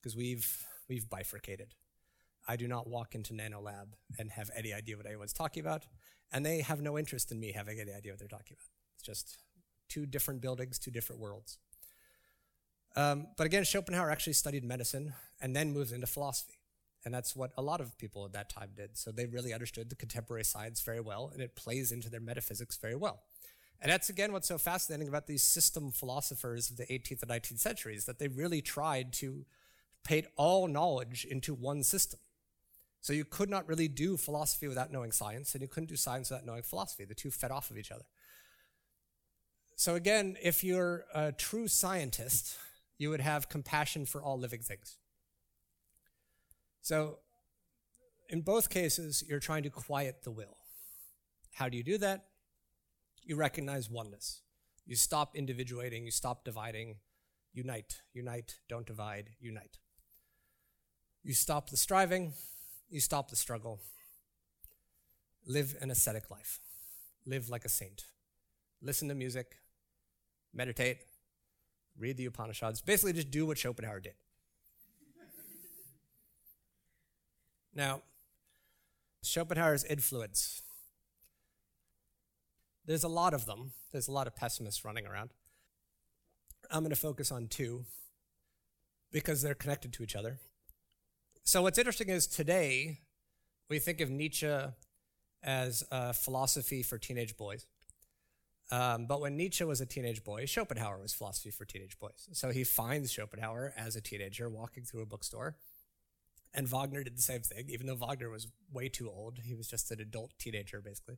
because 0.02 0.16
we've 0.16 0.66
we've 0.90 1.10
bifurcated. 1.10 1.76
I 2.48 2.56
do 2.56 2.68
not 2.68 2.88
walk 2.88 3.14
into 3.14 3.34
NanoLab 3.34 3.94
and 4.18 4.32
have 4.32 4.50
any 4.56 4.74
idea 4.74 4.98
what 4.98 5.06
anyone's 5.06 5.34
talking 5.34 5.62
about, 5.62 5.86
and 6.32 6.46
they 6.46 6.62
have 6.62 6.82
no 6.82 6.98
interest 6.98 7.32
in 7.32 7.40
me 7.40 7.52
having 7.52 7.80
any 7.80 7.92
idea 7.92 8.12
what 8.12 8.20
they're 8.20 8.28
talking 8.28 8.56
about. 8.58 8.70
It's 8.96 9.04
just 9.04 9.38
two 9.90 10.06
different 10.06 10.42
buildings, 10.42 10.80
two 10.80 10.92
different 10.92 11.22
worlds. 11.22 11.58
Um, 12.96 13.28
but 13.38 13.46
again, 13.46 13.64
Schopenhauer 13.64 14.12
actually 14.12 14.34
studied 14.34 14.64
medicine 14.64 15.14
and 15.42 15.56
then 15.56 15.74
moved 15.74 15.92
into 15.92 16.08
philosophy. 16.08 16.60
And 17.04 17.14
that's 17.14 17.36
what 17.36 17.52
a 17.58 17.62
lot 17.62 17.82
of 17.82 17.98
people 17.98 18.26
at 18.26 18.34
that 18.34 18.50
time 18.50 18.70
did. 18.76 18.98
So 18.98 19.12
they 19.12 19.26
really 19.26 19.54
understood 19.54 19.90
the 19.90 19.96
contemporary 19.96 20.44
science 20.44 20.82
very 20.82 21.00
well, 21.00 21.32
and 21.34 21.42
it 21.42 21.56
plays 21.56 21.92
into 21.92 22.10
their 22.10 22.20
metaphysics 22.20 22.78
very 22.78 22.96
well. 22.96 23.22
And 23.82 23.92
that's 23.92 24.10
again 24.10 24.32
what's 24.32 24.48
so 24.48 24.60
fascinating 24.60 25.08
about 25.08 25.26
these 25.26 25.42
system 25.42 25.92
philosophers 25.92 26.70
of 26.70 26.78
the 26.78 26.86
18th 26.86 27.24
and 27.24 27.32
19th 27.32 27.60
centuries, 27.60 28.06
that 28.06 28.20
they 28.20 28.28
really 28.28 28.62
tried 28.62 29.14
to 29.14 29.46
paint 30.04 30.28
all 30.36 30.68
knowledge 30.68 31.26
into 31.26 31.56
one 31.56 31.82
system. 31.82 32.20
So 33.02 33.14
you 33.14 33.26
could 33.26 33.50
not 33.50 33.68
really 33.68 33.88
do 33.88 34.16
philosophy 34.16 34.68
without 34.68 34.92
knowing 34.92 35.12
science, 35.12 35.54
and 35.54 35.62
you 35.62 35.68
couldn't 35.68 35.90
do 35.90 35.96
science 35.96 36.30
without 36.30 36.46
knowing 36.46 36.62
philosophy. 36.62 37.04
The 37.04 37.16
two 37.16 37.32
fed 37.32 37.52
off 37.52 37.72
of 37.72 37.78
each 37.78 37.92
other. 37.92 38.06
So 39.76 39.96
again, 39.96 40.38
if 40.42 40.64
you're 40.64 41.06
a 41.14 41.32
true 41.32 41.68
scientist, 41.68 42.58
you 43.00 43.10
would 43.10 43.22
have 43.22 43.50
compassion 43.50 44.06
for 44.06 44.22
all 44.22 44.38
living 44.38 44.62
things. 44.62 44.98
So, 46.84 47.18
in 48.30 48.42
both 48.42 48.70
cases, 48.70 49.24
you're 49.28 49.40
trying 49.40 49.64
to 49.64 49.70
quiet 49.72 50.24
the 50.24 50.32
will. 50.32 50.58
How 51.56 51.68
do 51.68 51.78
you 51.78 51.84
do 51.84 51.98
that? 51.98 52.26
You 53.24 53.36
recognize 53.36 53.90
oneness. 53.90 54.42
You 54.86 54.96
stop 54.96 55.36
individuating, 55.36 56.06
you 56.06 56.12
stop 56.12 56.46
dividing, 56.46 56.98
unite, 57.54 58.02
unite, 58.14 58.58
don't 58.70 58.86
divide, 58.86 59.32
unite. 59.40 59.78
You 61.24 61.34
stop 61.34 61.70
the 61.70 61.78
striving, 61.78 62.34
you 62.92 63.00
stop 63.00 63.30
the 63.30 63.36
struggle. 63.36 63.80
Live 65.46 65.76
an 65.82 65.90
ascetic 65.90 66.30
life. 66.30 66.60
Live 67.26 67.50
like 67.50 67.66
a 67.66 67.70
saint. 67.70 68.06
Listen 68.82 69.08
to 69.08 69.16
music, 69.16 69.58
meditate, 70.54 70.98
read 71.98 72.18
the 72.18 72.26
Upanishads. 72.26 72.82
Basically, 72.82 73.14
just 73.14 73.32
do 73.32 73.46
what 73.46 73.58
Schopenhauer 73.58 74.00
did. 74.00 74.14
Now, 77.74 78.02
Schopenhauer's 79.24 79.84
influence. 79.84 80.62
There's 82.86 83.04
a 83.04 83.08
lot 83.08 83.34
of 83.34 83.46
them. 83.46 83.72
There's 83.92 84.08
a 84.08 84.12
lot 84.12 84.28
of 84.28 84.36
pessimists 84.36 84.84
running 84.84 85.08
around. 85.08 85.30
I'm 86.70 86.82
going 86.82 86.90
to 86.90 86.96
focus 86.96 87.32
on 87.32 87.48
two 87.48 87.86
because 89.12 89.42
they're 89.42 89.54
connected 89.54 89.94
to 89.94 90.04
each 90.04 90.16
other. 90.16 90.40
So, 91.52 91.62
what's 91.64 91.78
interesting 91.78 92.08
is 92.08 92.28
today 92.28 93.00
we 93.70 93.78
think 93.80 94.00
of 94.00 94.10
Nietzsche 94.10 94.50
as 95.44 95.84
a 95.92 96.14
philosophy 96.14 96.82
for 96.82 96.98
teenage 96.98 97.36
boys. 97.36 97.68
Um, 98.72 99.06
but 99.06 99.20
when 99.20 99.36
Nietzsche 99.36 99.66
was 99.66 99.82
a 99.82 99.86
teenage 99.86 100.24
boy, 100.24 100.46
Schopenhauer 100.46 101.02
was 101.02 101.14
philosophy 101.14 101.52
for 101.52 101.66
teenage 101.66 102.00
boys. 102.00 102.30
So 102.32 102.52
he 102.52 102.64
finds 102.64 103.12
Schopenhauer 103.12 103.74
as 103.76 103.98
a 103.98 104.02
teenager 104.02 104.48
walking 104.48 104.86
through 104.86 105.02
a 105.02 105.06
bookstore 105.06 105.58
and 106.54 106.70
Wagner 106.70 107.04
did 107.04 107.18
the 107.18 107.22
same 107.22 107.42
thing, 107.42 107.66
even 107.68 107.86
though 107.86 107.96
Wagner 107.96 108.30
was 108.30 108.48
way 108.72 108.88
too 108.88 109.10
old. 109.10 109.40
He 109.44 109.54
was 109.54 109.68
just 109.68 109.92
an 109.92 110.00
adult 110.00 110.32
teenager, 110.40 110.80
basically. 110.80 111.18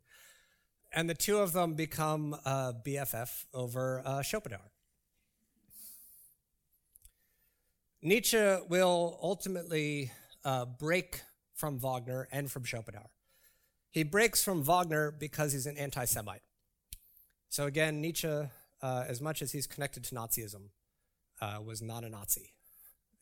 And 0.91 1.07
the 1.07 1.13
two 1.13 1.37
of 1.37 1.53
them 1.53 1.75
become 1.75 2.35
uh, 2.43 2.73
BFF 2.83 3.45
over 3.53 4.01
uh, 4.03 4.23
Schopenhauer. 4.23 4.71
Nietzsche 8.01 8.57
will 8.67 9.19
ultimately 9.21 10.11
uh, 10.43 10.65
break 10.65 11.21
from 11.53 11.79
Wagner 11.79 12.27
and 12.31 12.51
from 12.51 12.63
Schopenhauer. 12.63 13.09
He 13.89 14.03
breaks 14.03 14.43
from 14.43 14.63
Wagner 14.63 15.11
because 15.11 15.53
he's 15.53 15.65
an 15.65 15.77
anti 15.77 16.05
Semite. 16.05 16.41
So 17.49 17.65
again, 17.65 18.01
Nietzsche, 18.01 18.27
uh, 18.27 19.05
as 19.07 19.21
much 19.21 19.41
as 19.41 19.51
he's 19.51 19.67
connected 19.67 20.03
to 20.05 20.15
Nazism, 20.15 20.69
uh, 21.41 21.59
was 21.63 21.81
not 21.81 22.03
a 22.03 22.09
Nazi 22.09 22.53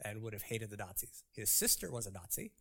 and 0.03 0.21
would 0.21 0.33
have 0.33 0.43
hated 0.43 0.69
the 0.69 0.77
Nazis. 0.77 1.23
His 1.33 1.51
sister 1.51 1.91
was 1.91 2.07
a 2.07 2.11
Nazi. 2.11 2.51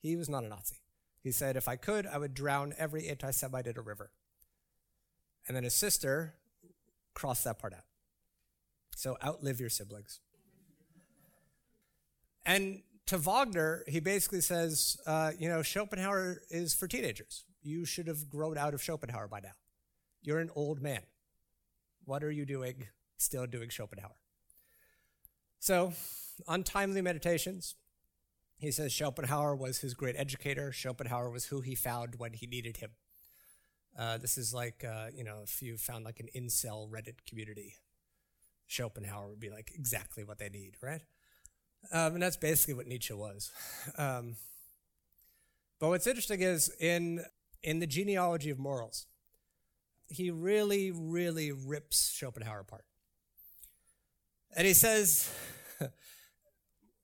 He 0.00 0.16
was 0.16 0.28
not 0.28 0.44
a 0.44 0.48
Nazi. 0.48 0.80
He 1.22 1.30
said, 1.30 1.56
if 1.56 1.68
I 1.68 1.76
could, 1.76 2.06
I 2.06 2.18
would 2.18 2.34
drown 2.34 2.74
every 2.76 3.08
anti 3.08 3.30
Semite 3.30 3.68
in 3.68 3.78
a 3.78 3.82
river. 3.82 4.10
And 5.46 5.56
then 5.56 5.64
his 5.64 5.74
sister 5.74 6.34
crossed 7.14 7.44
that 7.44 7.58
part 7.58 7.74
out. 7.74 7.84
So 8.96 9.16
outlive 9.24 9.60
your 9.60 9.70
siblings. 9.70 10.20
And 12.44 12.82
to 13.12 13.18
Wagner, 13.18 13.84
he 13.86 14.00
basically 14.00 14.40
says, 14.40 14.96
uh, 15.06 15.32
you 15.38 15.46
know, 15.46 15.60
Schopenhauer 15.60 16.40
is 16.48 16.72
for 16.72 16.88
teenagers. 16.88 17.44
You 17.62 17.84
should 17.84 18.06
have 18.06 18.30
grown 18.30 18.56
out 18.56 18.72
of 18.72 18.82
Schopenhauer 18.82 19.28
by 19.28 19.40
now. 19.40 19.52
You're 20.22 20.38
an 20.38 20.48
old 20.56 20.80
man. 20.80 21.02
What 22.06 22.24
are 22.24 22.30
you 22.30 22.46
doing 22.46 22.86
still 23.18 23.46
doing 23.46 23.68
Schopenhauer? 23.68 24.16
So 25.58 25.92
untimely 26.48 27.02
meditations. 27.02 27.74
He 28.56 28.70
says 28.70 28.94
Schopenhauer 28.94 29.56
was 29.56 29.80
his 29.80 29.92
great 29.92 30.16
educator. 30.16 30.72
Schopenhauer 30.72 31.28
was 31.28 31.44
who 31.44 31.60
he 31.60 31.74
found 31.74 32.14
when 32.16 32.32
he 32.32 32.46
needed 32.46 32.78
him. 32.78 32.92
Uh, 33.94 34.16
this 34.16 34.38
is 34.38 34.54
like, 34.54 34.86
uh, 34.88 35.08
you 35.14 35.22
know, 35.22 35.40
if 35.44 35.60
you 35.60 35.76
found 35.76 36.06
like 36.06 36.18
an 36.18 36.30
incel 36.34 36.88
Reddit 36.88 37.26
community, 37.28 37.74
Schopenhauer 38.68 39.28
would 39.28 39.40
be 39.40 39.50
like 39.50 39.70
exactly 39.74 40.24
what 40.24 40.38
they 40.38 40.48
need, 40.48 40.78
right? 40.80 41.02
Um, 41.90 42.14
and 42.14 42.22
that's 42.22 42.36
basically 42.36 42.74
what 42.74 42.86
Nietzsche 42.86 43.12
was. 43.12 43.50
Um, 43.98 44.36
but 45.80 45.88
what's 45.88 46.06
interesting 46.06 46.40
is 46.42 46.72
in 46.80 47.24
in 47.62 47.80
the 47.80 47.86
genealogy 47.86 48.50
of 48.50 48.58
morals, 48.58 49.06
he 50.08 50.30
really, 50.30 50.90
really 50.90 51.52
rips 51.52 52.10
Schopenhauer 52.10 52.60
apart. 52.60 52.84
And 54.56 54.66
he 54.66 54.74
says 54.74 55.32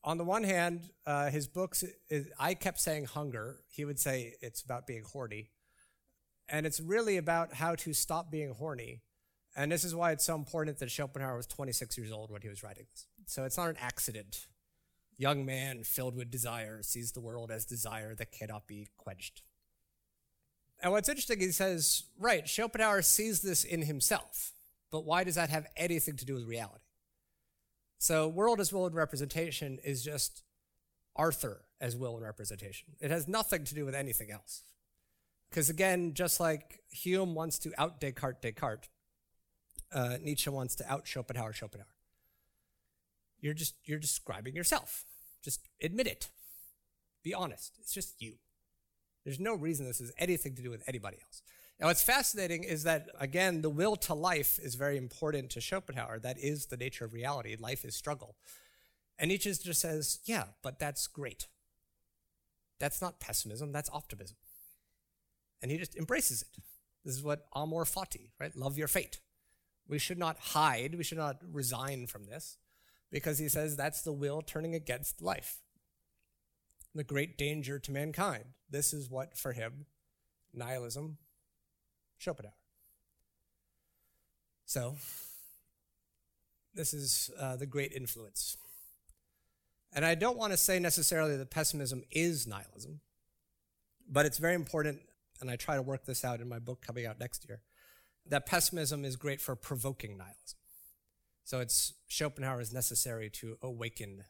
on 0.04 0.18
the 0.18 0.24
one 0.24 0.44
hand, 0.44 0.90
uh, 1.06 1.30
his 1.30 1.46
books, 1.46 1.84
is, 2.08 2.28
I 2.38 2.54
kept 2.54 2.80
saying 2.80 3.06
hunger. 3.06 3.60
He 3.68 3.84
would 3.84 3.98
say 3.98 4.34
it's 4.40 4.62
about 4.62 4.86
being 4.86 5.04
horny. 5.04 5.50
And 6.48 6.66
it's 6.66 6.80
really 6.80 7.16
about 7.16 7.54
how 7.54 7.74
to 7.76 7.92
stop 7.92 8.30
being 8.30 8.54
horny. 8.54 9.02
And 9.56 9.72
this 9.72 9.84
is 9.84 9.94
why 9.94 10.12
it's 10.12 10.24
so 10.24 10.34
important 10.34 10.78
that 10.78 10.90
Schopenhauer 10.90 11.36
was 11.36 11.46
26 11.46 11.98
years 11.98 12.12
old 12.12 12.30
when 12.30 12.42
he 12.42 12.48
was 12.48 12.62
writing 12.62 12.84
this. 12.90 13.06
So 13.26 13.44
it's 13.44 13.56
not 13.56 13.68
an 13.68 13.76
accident. 13.80 14.46
Young 15.18 15.44
man 15.44 15.82
filled 15.82 16.14
with 16.14 16.30
desire 16.30 16.82
sees 16.82 17.12
the 17.12 17.20
world 17.20 17.50
as 17.50 17.64
desire 17.64 18.14
that 18.14 18.30
cannot 18.30 18.68
be 18.68 18.88
quenched. 18.96 19.42
And 20.80 20.92
what's 20.92 21.08
interesting, 21.08 21.40
he 21.40 21.50
says, 21.50 22.04
right, 22.18 22.48
Schopenhauer 22.48 23.02
sees 23.02 23.42
this 23.42 23.64
in 23.64 23.82
himself, 23.82 24.52
but 24.92 25.04
why 25.04 25.24
does 25.24 25.34
that 25.34 25.50
have 25.50 25.66
anything 25.76 26.16
to 26.16 26.24
do 26.24 26.34
with 26.34 26.44
reality? 26.44 26.84
So 27.98 28.28
world 28.28 28.60
as 28.60 28.72
will 28.72 28.86
and 28.86 28.94
representation 28.94 29.80
is 29.82 30.04
just 30.04 30.42
Arthur 31.16 31.62
as 31.80 31.96
will 31.96 32.14
and 32.14 32.24
representation. 32.24 32.90
It 33.00 33.10
has 33.10 33.26
nothing 33.26 33.64
to 33.64 33.74
do 33.74 33.84
with 33.84 33.96
anything 33.96 34.30
else. 34.30 34.62
Because 35.50 35.68
again, 35.68 36.14
just 36.14 36.38
like 36.38 36.80
Hume 36.90 37.34
wants 37.34 37.58
to 37.60 37.72
out 37.76 38.00
Descartes 38.00 38.40
Descartes, 38.40 38.88
uh, 39.92 40.18
Nietzsche 40.22 40.50
wants 40.50 40.76
to 40.76 40.92
out 40.92 41.08
Schopenhauer 41.08 41.52
Schopenhauer. 41.52 41.88
You're 43.40 43.54
just 43.54 43.74
you're 43.84 43.98
describing 43.98 44.54
yourself. 44.54 45.04
Just 45.42 45.68
admit 45.82 46.06
it. 46.06 46.30
Be 47.22 47.34
honest. 47.34 47.78
It's 47.80 47.92
just 47.92 48.20
you. 48.20 48.34
There's 49.24 49.40
no 49.40 49.54
reason 49.54 49.86
this 49.86 49.98
has 49.98 50.12
anything 50.18 50.54
to 50.54 50.62
do 50.62 50.70
with 50.70 50.82
anybody 50.86 51.18
else. 51.22 51.42
Now, 51.80 51.86
what's 51.86 52.02
fascinating 52.02 52.64
is 52.64 52.82
that, 52.84 53.08
again, 53.20 53.62
the 53.62 53.70
will 53.70 53.94
to 53.96 54.14
life 54.14 54.58
is 54.60 54.74
very 54.74 54.96
important 54.96 55.50
to 55.50 55.60
Schopenhauer. 55.60 56.18
That 56.18 56.38
is 56.38 56.66
the 56.66 56.76
nature 56.76 57.04
of 57.04 57.12
reality. 57.12 57.56
Life 57.58 57.84
is 57.84 57.94
struggle. 57.94 58.34
And 59.18 59.28
Nietzsche 59.28 59.52
just 59.52 59.80
says, 59.80 60.18
yeah, 60.24 60.44
but 60.62 60.78
that's 60.78 61.06
great. 61.06 61.46
That's 62.80 63.00
not 63.02 63.20
pessimism, 63.20 63.72
that's 63.72 63.90
optimism. 63.92 64.36
And 65.60 65.70
he 65.70 65.78
just 65.78 65.96
embraces 65.96 66.42
it. 66.42 66.62
This 67.04 67.14
is 67.16 67.22
what 67.22 67.46
amor 67.54 67.84
fati, 67.84 68.30
right? 68.40 68.56
Love 68.56 68.78
your 68.78 68.88
fate. 68.88 69.20
We 69.88 69.98
should 69.98 70.18
not 70.18 70.38
hide, 70.38 70.94
we 70.96 71.04
should 71.04 71.18
not 71.18 71.42
resign 71.52 72.06
from 72.06 72.26
this, 72.26 72.58
because 73.10 73.38
he 73.38 73.48
says 73.48 73.76
that's 73.76 74.02
the 74.02 74.12
will 74.12 74.42
turning 74.42 74.74
against 74.74 75.22
life. 75.22 75.58
The 76.94 77.04
great 77.04 77.38
danger 77.38 77.78
to 77.78 77.92
mankind. 77.92 78.44
This 78.70 78.92
is 78.92 79.08
what, 79.08 79.36
for 79.36 79.52
him, 79.52 79.86
nihilism 80.52 81.18
Schopenhauer. 82.18 82.52
So, 84.64 84.96
this 86.74 86.92
is 86.92 87.30
uh, 87.40 87.56
the 87.56 87.66
great 87.66 87.92
influence. 87.92 88.56
And 89.94 90.04
I 90.04 90.14
don't 90.14 90.36
want 90.36 90.52
to 90.52 90.56
say 90.56 90.78
necessarily 90.78 91.36
that 91.36 91.50
pessimism 91.50 92.02
is 92.10 92.46
nihilism, 92.46 93.00
but 94.08 94.26
it's 94.26 94.38
very 94.38 94.54
important, 94.54 95.00
and 95.40 95.50
I 95.50 95.56
try 95.56 95.76
to 95.76 95.82
work 95.82 96.04
this 96.04 96.24
out 96.24 96.40
in 96.40 96.48
my 96.48 96.58
book 96.58 96.82
coming 96.86 97.06
out 97.06 97.18
next 97.18 97.46
year, 97.48 97.62
that 98.28 98.44
pessimism 98.44 99.04
is 99.04 99.16
great 99.16 99.40
for 99.40 99.56
provoking 99.56 100.18
nihilism. 100.18 100.57
So 101.48 101.60
it's 101.60 101.94
Schopenhauer 102.08 102.60
is 102.60 102.74
necessary 102.74 103.30
to 103.30 103.56
awaken 103.62 104.24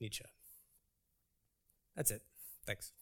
Nietzsche. 0.00 0.24
That's 1.94 2.10
it. 2.10 2.22
Thanks. 2.64 2.92